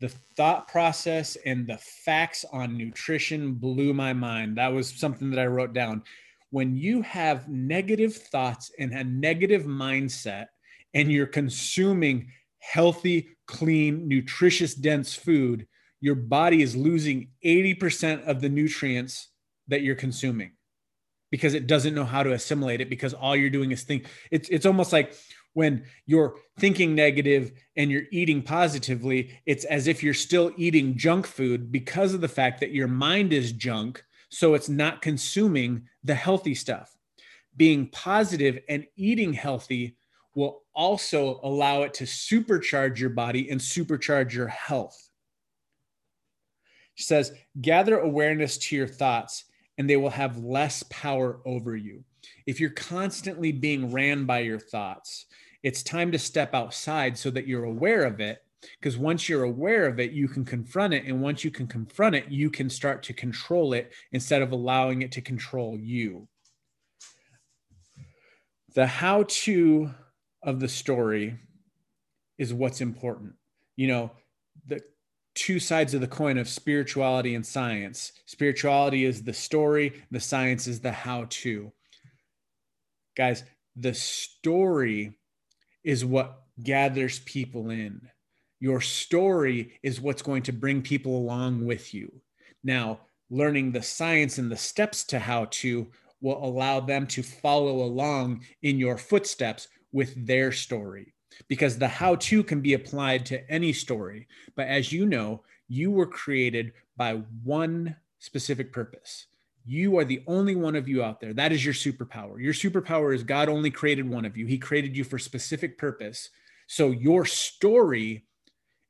The 0.00 0.08
thought 0.36 0.66
process 0.66 1.36
and 1.46 1.64
the 1.64 1.78
facts 1.78 2.44
on 2.52 2.76
nutrition 2.76 3.54
blew 3.54 3.94
my 3.94 4.12
mind. 4.12 4.58
That 4.58 4.72
was 4.72 4.90
something 4.90 5.30
that 5.30 5.38
I 5.38 5.46
wrote 5.46 5.74
down. 5.74 6.02
When 6.50 6.74
you 6.74 7.02
have 7.02 7.48
negative 7.48 8.16
thoughts 8.16 8.72
and 8.80 8.90
a 8.90 9.04
negative 9.04 9.62
mindset 9.62 10.46
and 10.92 11.12
you're 11.12 11.26
consuming 11.26 12.32
healthy, 12.72 13.36
clean, 13.46 14.08
nutritious, 14.08 14.74
dense 14.74 15.14
food, 15.14 15.66
your 16.00 16.14
body 16.14 16.62
is 16.62 16.76
losing 16.76 17.28
80% 17.44 18.26
of 18.26 18.40
the 18.40 18.48
nutrients 18.48 19.28
that 19.68 19.82
you're 19.82 19.94
consuming 19.94 20.52
because 21.30 21.54
it 21.54 21.66
doesn't 21.66 21.94
know 21.94 22.04
how 22.04 22.22
to 22.22 22.32
assimilate 22.32 22.80
it 22.80 22.90
because 22.90 23.14
all 23.14 23.34
you're 23.34 23.50
doing 23.50 23.72
is 23.72 23.82
think 23.82 24.06
it's 24.30 24.48
it's 24.50 24.66
almost 24.66 24.92
like 24.92 25.14
when 25.54 25.84
you're 26.04 26.36
thinking 26.58 26.94
negative 26.94 27.52
and 27.76 27.90
you're 27.90 28.02
eating 28.12 28.42
positively 28.42 29.40
it's 29.46 29.64
as 29.64 29.86
if 29.86 30.02
you're 30.02 30.12
still 30.12 30.52
eating 30.56 30.96
junk 30.96 31.26
food 31.26 31.72
because 31.72 32.12
of 32.12 32.20
the 32.20 32.28
fact 32.28 32.60
that 32.60 32.72
your 32.72 32.88
mind 32.88 33.32
is 33.32 33.52
junk 33.52 34.04
so 34.34 34.54
it's 34.54 34.68
not 34.68 35.00
consuming 35.00 35.88
the 36.02 36.14
healthy 36.14 36.56
stuff. 36.56 36.96
Being 37.56 37.88
positive 37.90 38.58
and 38.68 38.84
eating 38.96 39.32
healthy 39.32 39.96
will 40.34 40.62
also 40.74 41.40
allow 41.42 41.82
it 41.82 41.94
to 41.94 42.04
supercharge 42.04 42.98
your 42.98 43.10
body 43.10 43.50
and 43.50 43.60
supercharge 43.60 44.32
your 44.32 44.48
health. 44.48 45.08
She 46.94 47.04
says, 47.04 47.32
gather 47.60 47.98
awareness 47.98 48.58
to 48.58 48.76
your 48.76 48.86
thoughts 48.86 49.44
and 49.78 49.88
they 49.88 49.96
will 49.96 50.10
have 50.10 50.38
less 50.38 50.84
power 50.90 51.40
over 51.44 51.76
you. 51.76 52.04
If 52.46 52.60
you're 52.60 52.70
constantly 52.70 53.52
being 53.52 53.90
ran 53.90 54.24
by 54.24 54.40
your 54.40 54.60
thoughts, 54.60 55.26
it's 55.62 55.82
time 55.82 56.12
to 56.12 56.18
step 56.18 56.54
outside 56.54 57.18
so 57.18 57.30
that 57.30 57.46
you're 57.46 57.64
aware 57.64 58.04
of 58.04 58.20
it. 58.20 58.38
Because 58.80 58.96
once 58.96 59.28
you're 59.28 59.42
aware 59.42 59.86
of 59.86 60.00
it, 60.00 60.12
you 60.12 60.26
can 60.26 60.44
confront 60.44 60.94
it. 60.94 61.04
And 61.04 61.20
once 61.20 61.44
you 61.44 61.50
can 61.50 61.66
confront 61.66 62.14
it, 62.14 62.30
you 62.30 62.50
can 62.50 62.70
start 62.70 63.02
to 63.04 63.12
control 63.12 63.72
it 63.74 63.92
instead 64.12 64.40
of 64.40 64.52
allowing 64.52 65.02
it 65.02 65.12
to 65.12 65.20
control 65.20 65.78
you. 65.78 66.28
The 68.74 68.86
how 68.86 69.24
to 69.28 69.90
of 70.44 70.60
the 70.60 70.68
story 70.68 71.38
is 72.38 72.54
what's 72.54 72.80
important. 72.80 73.32
You 73.76 73.88
know, 73.88 74.10
the 74.66 74.80
two 75.34 75.58
sides 75.58 75.94
of 75.94 76.00
the 76.00 76.06
coin 76.06 76.38
of 76.38 76.48
spirituality 76.48 77.34
and 77.34 77.44
science. 77.44 78.12
Spirituality 78.26 79.04
is 79.04 79.22
the 79.22 79.32
story, 79.32 80.02
the 80.10 80.20
science 80.20 80.66
is 80.66 80.80
the 80.80 80.92
how 80.92 81.26
to. 81.28 81.72
Guys, 83.16 83.42
the 83.76 83.94
story 83.94 85.18
is 85.82 86.04
what 86.04 86.42
gathers 86.62 87.18
people 87.20 87.70
in. 87.70 88.00
Your 88.60 88.80
story 88.80 89.78
is 89.82 90.00
what's 90.00 90.22
going 90.22 90.42
to 90.44 90.52
bring 90.52 90.82
people 90.82 91.16
along 91.16 91.66
with 91.66 91.92
you. 91.92 92.12
Now, 92.62 93.00
learning 93.30 93.72
the 93.72 93.82
science 93.82 94.38
and 94.38 94.50
the 94.50 94.56
steps 94.56 95.04
to 95.04 95.18
how 95.18 95.46
to 95.46 95.90
will 96.20 96.42
allow 96.42 96.80
them 96.80 97.06
to 97.08 97.22
follow 97.22 97.82
along 97.82 98.42
in 98.62 98.78
your 98.78 98.96
footsteps 98.96 99.68
with 99.94 100.26
their 100.26 100.52
story 100.52 101.14
because 101.48 101.78
the 101.78 101.88
how 101.88 102.16
to 102.16 102.42
can 102.42 102.60
be 102.60 102.74
applied 102.74 103.24
to 103.26 103.50
any 103.50 103.72
story. 103.72 104.26
But 104.56 104.66
as 104.66 104.92
you 104.92 105.06
know, 105.06 105.42
you 105.68 105.90
were 105.90 106.06
created 106.06 106.72
by 106.96 107.22
one 107.42 107.96
specific 108.18 108.72
purpose. 108.72 109.26
You 109.64 109.96
are 109.98 110.04
the 110.04 110.22
only 110.26 110.56
one 110.56 110.76
of 110.76 110.88
you 110.88 111.02
out 111.02 111.20
there. 111.20 111.32
That 111.32 111.52
is 111.52 111.64
your 111.64 111.74
superpower. 111.74 112.42
Your 112.42 112.52
superpower 112.52 113.14
is 113.14 113.22
God 113.22 113.48
only 113.48 113.70
created 113.70 114.08
one 114.08 114.24
of 114.24 114.36
you. 114.36 114.46
He 114.46 114.58
created 114.58 114.96
you 114.96 115.04
for 115.04 115.18
specific 115.18 115.78
purpose. 115.78 116.28
So 116.66 116.90
your 116.90 117.24
story 117.24 118.26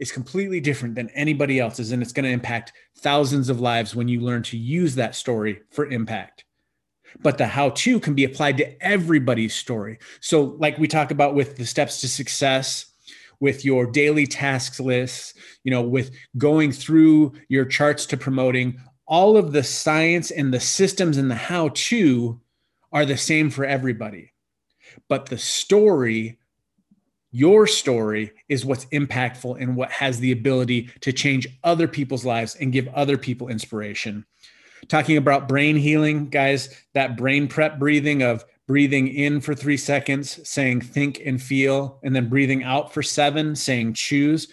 is 0.01 0.11
completely 0.11 0.61
different 0.61 0.95
than 0.97 1.11
anybody 1.11 1.61
else's 1.61 1.93
and 1.93 2.03
it's 2.03 2.13
going 2.13 2.25
to 2.25 2.31
impact 2.31 2.73
thousands 2.99 3.49
of 3.49 3.61
lives 3.61 3.95
when 3.95 4.09
you 4.09 4.21
learn 4.21 4.43
to 4.43 4.57
use 4.57 4.97
that 4.97 5.15
story 5.15 5.61
for 5.71 5.87
impact 5.87 6.45
but 7.23 7.39
the 7.39 7.47
how 7.47 7.71
to 7.71 8.01
can 8.01 8.15
be 8.15 8.25
applied 8.25 8.57
to 8.59 8.85
everybody's 8.85 9.55
story. 9.55 9.99
So, 10.21 10.57
like 10.59 10.79
we 10.79 10.89
talk 10.89 11.11
about 11.11 11.35
with 11.35 11.57
the 11.57 11.67
steps 11.67 12.01
to 12.01 12.09
success, 12.09 12.87
with 13.41 13.65
your 13.65 13.87
daily 13.87 14.27
tasks 14.27 14.81
lists, 14.81 15.35
you 15.65 15.71
know, 15.71 15.83
with 15.83 16.15
going 16.39 16.73
through 16.73 17.33
your 17.49 17.65
charts 17.65 18.07
to 18.07 18.17
promoting, 18.17 18.81
all 19.07 19.37
of 19.37 19.53
the 19.53 19.63
science 19.63 20.31
and 20.31 20.53
the 20.53 20.61
systems 20.61 21.19
and 21.19 21.31
the 21.31 21.35
how 21.35 21.71
to 21.75 22.41
are 22.93 23.05
the 23.05 23.17
same 23.17 23.51
for 23.51 23.65
everybody. 23.65 24.33
But 25.09 25.27
the 25.27 25.39
story, 25.39 26.39
your 27.33 27.67
story, 27.67 28.33
is 28.49 28.65
what's 28.65 28.87
impactful 28.87 29.61
and 29.61 29.77
what 29.77 29.91
has 29.91 30.21
the 30.21 30.33
ability 30.33 30.91
to 31.01 31.13
change 31.13 31.49
other 31.65 31.89
people's 31.89 32.25
lives 32.25 32.55
and 32.55 32.73
give 32.73 32.89
other 32.89 33.19
people 33.19 33.49
inspiration 33.49 34.25
talking 34.89 35.17
about 35.17 35.49
brain 35.49 35.77
healing, 35.77 36.29
guys, 36.29 36.69
that 36.95 37.17
brain 37.17 37.49
prep 37.49 37.79
breathing 37.79 38.23
of 38.23 38.45
breathing 38.67 39.09
in 39.09 39.41
for 39.41 39.55
three 39.55 39.77
seconds, 39.77 40.47
saying 40.49 40.81
think 40.81 41.21
and 41.25 41.43
feel, 41.43 41.99
and 42.03 42.15
then 42.15 42.29
breathing 42.29 42.63
out 42.65 42.93
for 42.93 43.03
seven, 43.03 43.55
saying 43.55 43.95
choose. 43.95 44.49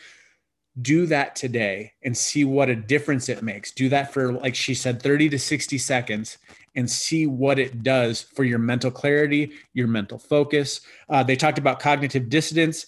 Do 0.81 1.05
that 1.07 1.35
today 1.35 1.93
and 2.03 2.17
see 2.17 2.45
what 2.45 2.69
a 2.69 2.75
difference 2.75 3.29
it 3.29 3.43
makes. 3.43 3.71
Do 3.71 3.89
that 3.89 4.13
for, 4.13 4.33
like 4.33 4.55
she 4.55 4.73
said, 4.73 5.01
30 5.01 5.29
to 5.29 5.39
60 5.39 5.77
seconds 5.77 6.37
and 6.75 6.89
see 6.89 7.27
what 7.27 7.59
it 7.59 7.83
does 7.83 8.21
for 8.21 8.43
your 8.43 8.59
mental 8.59 8.91
clarity, 8.91 9.51
your 9.73 9.87
mental 9.87 10.17
focus. 10.17 10.81
Uh, 11.09 11.23
they 11.23 11.35
talked 11.35 11.57
about 11.57 11.81
cognitive 11.81 12.29
dissonance. 12.29 12.85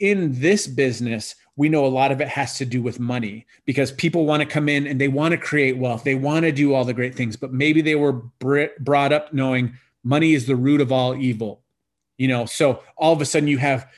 Within 0.00 0.40
this 0.40 0.66
business, 0.66 1.34
we 1.56 1.68
know 1.68 1.84
a 1.84 1.88
lot 1.88 2.12
of 2.12 2.20
it 2.20 2.28
has 2.28 2.56
to 2.58 2.64
do 2.64 2.80
with 2.80 3.00
money 3.00 3.46
because 3.64 3.90
people 3.90 4.26
want 4.26 4.40
to 4.40 4.48
come 4.48 4.68
in 4.68 4.86
and 4.86 5.00
they 5.00 5.08
want 5.08 5.32
to 5.32 5.38
create 5.38 5.76
wealth. 5.76 6.04
They 6.04 6.14
want 6.14 6.44
to 6.44 6.52
do 6.52 6.72
all 6.72 6.84
the 6.84 6.94
great 6.94 7.16
things, 7.16 7.36
but 7.36 7.52
maybe 7.52 7.80
they 7.80 7.96
were 7.96 8.22
brought 8.38 9.12
up 9.12 9.32
knowing 9.32 9.74
money 10.04 10.34
is 10.34 10.46
the 10.46 10.54
root 10.54 10.80
of 10.80 10.92
all 10.92 11.16
evil. 11.16 11.62
You 12.16 12.28
know, 12.28 12.46
so 12.46 12.82
all 12.96 13.12
of 13.12 13.20
a 13.20 13.24
sudden 13.24 13.48
you 13.48 13.58
have 13.58 13.88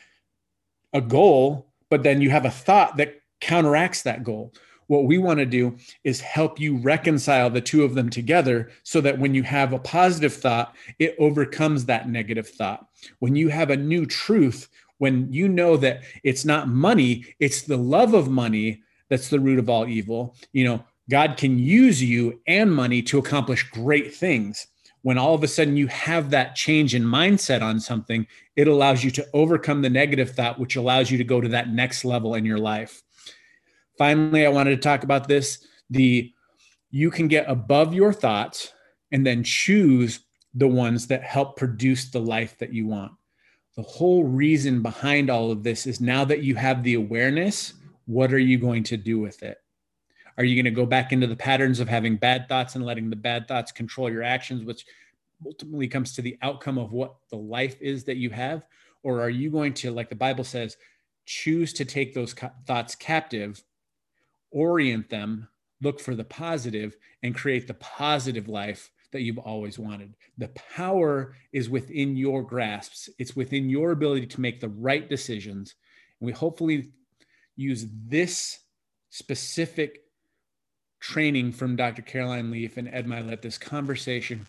a 0.95 1.03
goal, 1.03 1.67
but 1.91 2.03
then 2.03 2.23
you 2.23 2.31
have 2.31 2.47
a 2.47 2.51
thought 2.51 2.97
that 2.97 3.21
counteracts 3.41 4.03
that 4.03 4.25
goal. 4.25 4.55
What 4.87 5.05
we 5.05 5.19
want 5.19 5.39
to 5.39 5.47
do 5.47 5.77
is 6.03 6.21
help 6.21 6.59
you 6.59 6.79
reconcile 6.79 7.51
the 7.51 7.61
two 7.61 7.85
of 7.85 7.95
them 7.95 8.09
together 8.09 8.71
so 8.83 9.03
that 9.03 9.19
when 9.19 9.35
you 9.35 9.43
have 9.43 9.73
a 9.73 9.79
positive 9.79 10.33
thought, 10.33 10.75
it 10.99 11.15
overcomes 11.19 11.85
that 11.85 12.09
negative 12.09 12.49
thought. 12.49 12.87
When 13.19 13.37
you 13.37 13.49
have 13.49 13.71
a 13.71 13.77
new 13.77 14.07
truth, 14.07 14.69
when 15.01 15.33
you 15.33 15.49
know 15.49 15.79
that 15.79 16.03
it's 16.23 16.45
not 16.45 16.69
money, 16.69 17.25
it's 17.39 17.63
the 17.63 17.79
love 17.79 18.13
of 18.13 18.29
money 18.29 18.83
that's 19.09 19.31
the 19.31 19.41
root 19.41 19.59
of 19.59 19.71
all 19.71 19.89
evil. 19.89 20.37
You 20.53 20.65
know, 20.65 20.85
God 21.09 21.39
can 21.39 21.59
use 21.59 22.03
you 22.03 22.39
and 22.47 22.71
money 22.71 23.01
to 23.05 23.19
accomplish 23.19 23.69
great 23.71 24.15
things. 24.15 24.67
When 25.01 25.17
all 25.17 25.35
of 25.35 25.43
a 25.43 25.49
sudden 25.49 25.79
you 25.79 25.87
have 25.87 26.29
that 26.31 26.55
change 26.55 26.95
in 26.95 27.03
mindset 27.03 27.63
on 27.63 27.81
something, 27.81 28.27
it 28.57 28.69
allows 28.69 29.03
you 29.03 29.11
to 29.13 29.27
overcome 29.33 29.81
the 29.81 29.89
negative 29.89 30.33
thought, 30.33 30.61
which 30.61 30.77
allows 30.77 31.11
you 31.11 31.17
to 31.17 31.25
go 31.25 31.41
to 31.41 31.49
that 31.49 31.71
next 31.71 32.05
level 32.05 32.35
in 32.35 32.45
your 32.45 32.59
life. 32.59 33.03
Finally, 33.97 34.45
I 34.45 34.51
wanted 34.51 34.77
to 34.77 34.89
talk 34.89 35.03
about 35.03 35.27
this 35.27 35.67
the 35.89 36.31
you 36.91 37.11
can 37.11 37.27
get 37.27 37.49
above 37.49 37.95
your 37.95 38.13
thoughts 38.13 38.75
and 39.13 39.27
then 39.27 39.45
choose 39.45 40.21
the 40.53 40.69
ones 40.69 41.07
that 41.07 41.23
help 41.23 41.57
produce 41.57 42.11
the 42.11 42.21
life 42.21 42.59
that 42.59 42.75
you 42.75 42.87
want 42.87 43.13
the 43.81 43.89
whole 43.89 44.25
reason 44.25 44.83
behind 44.83 45.31
all 45.31 45.51
of 45.51 45.63
this 45.63 45.87
is 45.87 46.03
now 46.03 46.23
that 46.23 46.43
you 46.43 46.55
have 46.55 46.83
the 46.83 46.95
awareness, 46.95 47.73
what 48.05 48.31
are 48.31 48.39
you 48.39 48.59
going 48.59 48.83
to 48.83 48.99
do 48.99 49.19
with 49.19 49.43
it? 49.43 49.57
Are 50.37 50.45
you 50.45 50.55
going 50.55 50.71
to 50.71 50.79
go 50.79 50.85
back 50.85 51.13
into 51.13 51.27
the 51.27 51.35
patterns 51.37 51.81
of 51.81 51.89
having 51.89 52.17
bad 52.17 52.47
thoughts 52.47 52.75
and 52.75 52.85
letting 52.85 53.09
the 53.09 53.17
bad 53.17 53.49
thoughts 53.49 53.73
control 53.73 54.11
your 54.11 54.23
actions, 54.23 54.65
which 54.65 54.85
ultimately 55.47 55.89
comes 55.89 56.13
to 56.13 56.21
the 56.21 56.37
outcome 56.43 56.77
of 56.77 56.93
what 56.93 57.15
the 57.31 57.39
life 57.39 57.81
is 57.81 58.05
that 58.05 58.19
you 58.19 58.29
have? 58.29 58.67
Or 59.03 59.23
are 59.23 59.31
you 59.31 59.51
going 59.51 59.73
to, 59.75 59.91
like 59.91 60.11
the 60.11 60.15
Bible 60.15 60.45
says, 60.45 60.77
choose 61.25 61.73
to 61.73 61.87
take 61.87 62.13
those 62.13 62.35
thoughts 62.67 62.95
captive, 62.95 63.63
orient 64.51 65.09
them, 65.09 65.49
look 65.81 66.01
for 66.01 66.15
the 66.15 66.25
positive, 66.25 66.99
and 67.23 67.35
create 67.35 67.67
the 67.67 67.75
positive 67.75 68.47
life 68.47 68.91
that 69.13 69.23
you've 69.23 69.39
always 69.39 69.79
wanted. 69.79 70.15
The 70.39 70.49
power 70.75 71.35
is 71.53 71.69
within 71.69 72.17
your 72.17 72.43
grasps, 72.43 73.09
it's 73.19 73.37
within 73.37 73.69
your 73.69 73.93
ability 73.93 74.27
to 74.29 74.41
make 74.41 74.61
the 74.61 74.69
right 74.69 75.09
decisions. 75.09 75.75
And 76.21 76.27
we 76.27 76.33
hopefully 76.33 76.93
use 77.57 77.87
this 78.07 78.61
specific 79.11 80.03
training 81.01 81.53
from 81.53 81.77
Dr. 81.77 82.03
Caroline 82.03 82.51
Leaf 82.51 82.77
and 82.77 82.89
Ed 82.89 83.07
Mylett, 83.07 83.43
this 83.43 83.59
conversation 83.59 84.47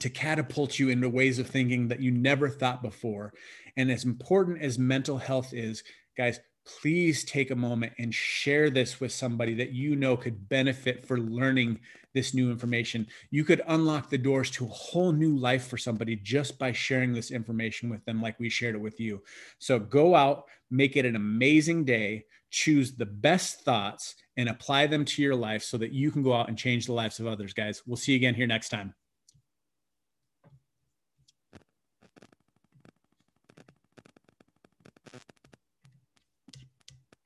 to 0.00 0.10
catapult 0.10 0.78
you 0.78 0.88
into 0.88 1.08
ways 1.08 1.38
of 1.38 1.46
thinking 1.46 1.88
that 1.88 2.00
you 2.00 2.10
never 2.10 2.48
thought 2.48 2.82
before. 2.82 3.32
And 3.76 3.90
as 3.90 4.04
important 4.04 4.62
as 4.62 4.78
mental 4.78 5.18
health 5.18 5.52
is, 5.52 5.82
guys, 6.16 6.40
please 6.80 7.24
take 7.24 7.50
a 7.50 7.56
moment 7.56 7.92
and 7.98 8.14
share 8.14 8.70
this 8.70 9.00
with 9.00 9.12
somebody 9.12 9.54
that 9.54 9.72
you 9.72 9.96
know 9.96 10.16
could 10.16 10.48
benefit 10.48 11.06
for 11.06 11.18
learning 11.18 11.80
this 12.14 12.34
new 12.34 12.50
information. 12.50 13.06
You 13.30 13.44
could 13.44 13.62
unlock 13.66 14.10
the 14.10 14.18
doors 14.18 14.50
to 14.52 14.64
a 14.64 14.68
whole 14.68 15.12
new 15.12 15.36
life 15.36 15.66
for 15.66 15.78
somebody 15.78 16.16
just 16.16 16.58
by 16.58 16.72
sharing 16.72 17.12
this 17.12 17.30
information 17.30 17.88
with 17.88 18.04
them, 18.04 18.20
like 18.20 18.38
we 18.38 18.50
shared 18.50 18.74
it 18.74 18.80
with 18.80 19.00
you. 19.00 19.22
So 19.58 19.78
go 19.78 20.14
out, 20.14 20.44
make 20.70 20.96
it 20.96 21.06
an 21.06 21.16
amazing 21.16 21.84
day, 21.84 22.24
choose 22.50 22.92
the 22.92 23.06
best 23.06 23.62
thoughts, 23.62 24.14
and 24.36 24.48
apply 24.48 24.86
them 24.86 25.04
to 25.04 25.22
your 25.22 25.36
life 25.36 25.62
so 25.62 25.78
that 25.78 25.92
you 25.92 26.10
can 26.10 26.22
go 26.22 26.34
out 26.34 26.48
and 26.48 26.58
change 26.58 26.86
the 26.86 26.92
lives 26.92 27.18
of 27.18 27.26
others, 27.26 27.52
guys. 27.52 27.82
We'll 27.86 27.96
see 27.96 28.12
you 28.12 28.16
again 28.16 28.34
here 28.34 28.46
next 28.46 28.68
time. 28.68 28.94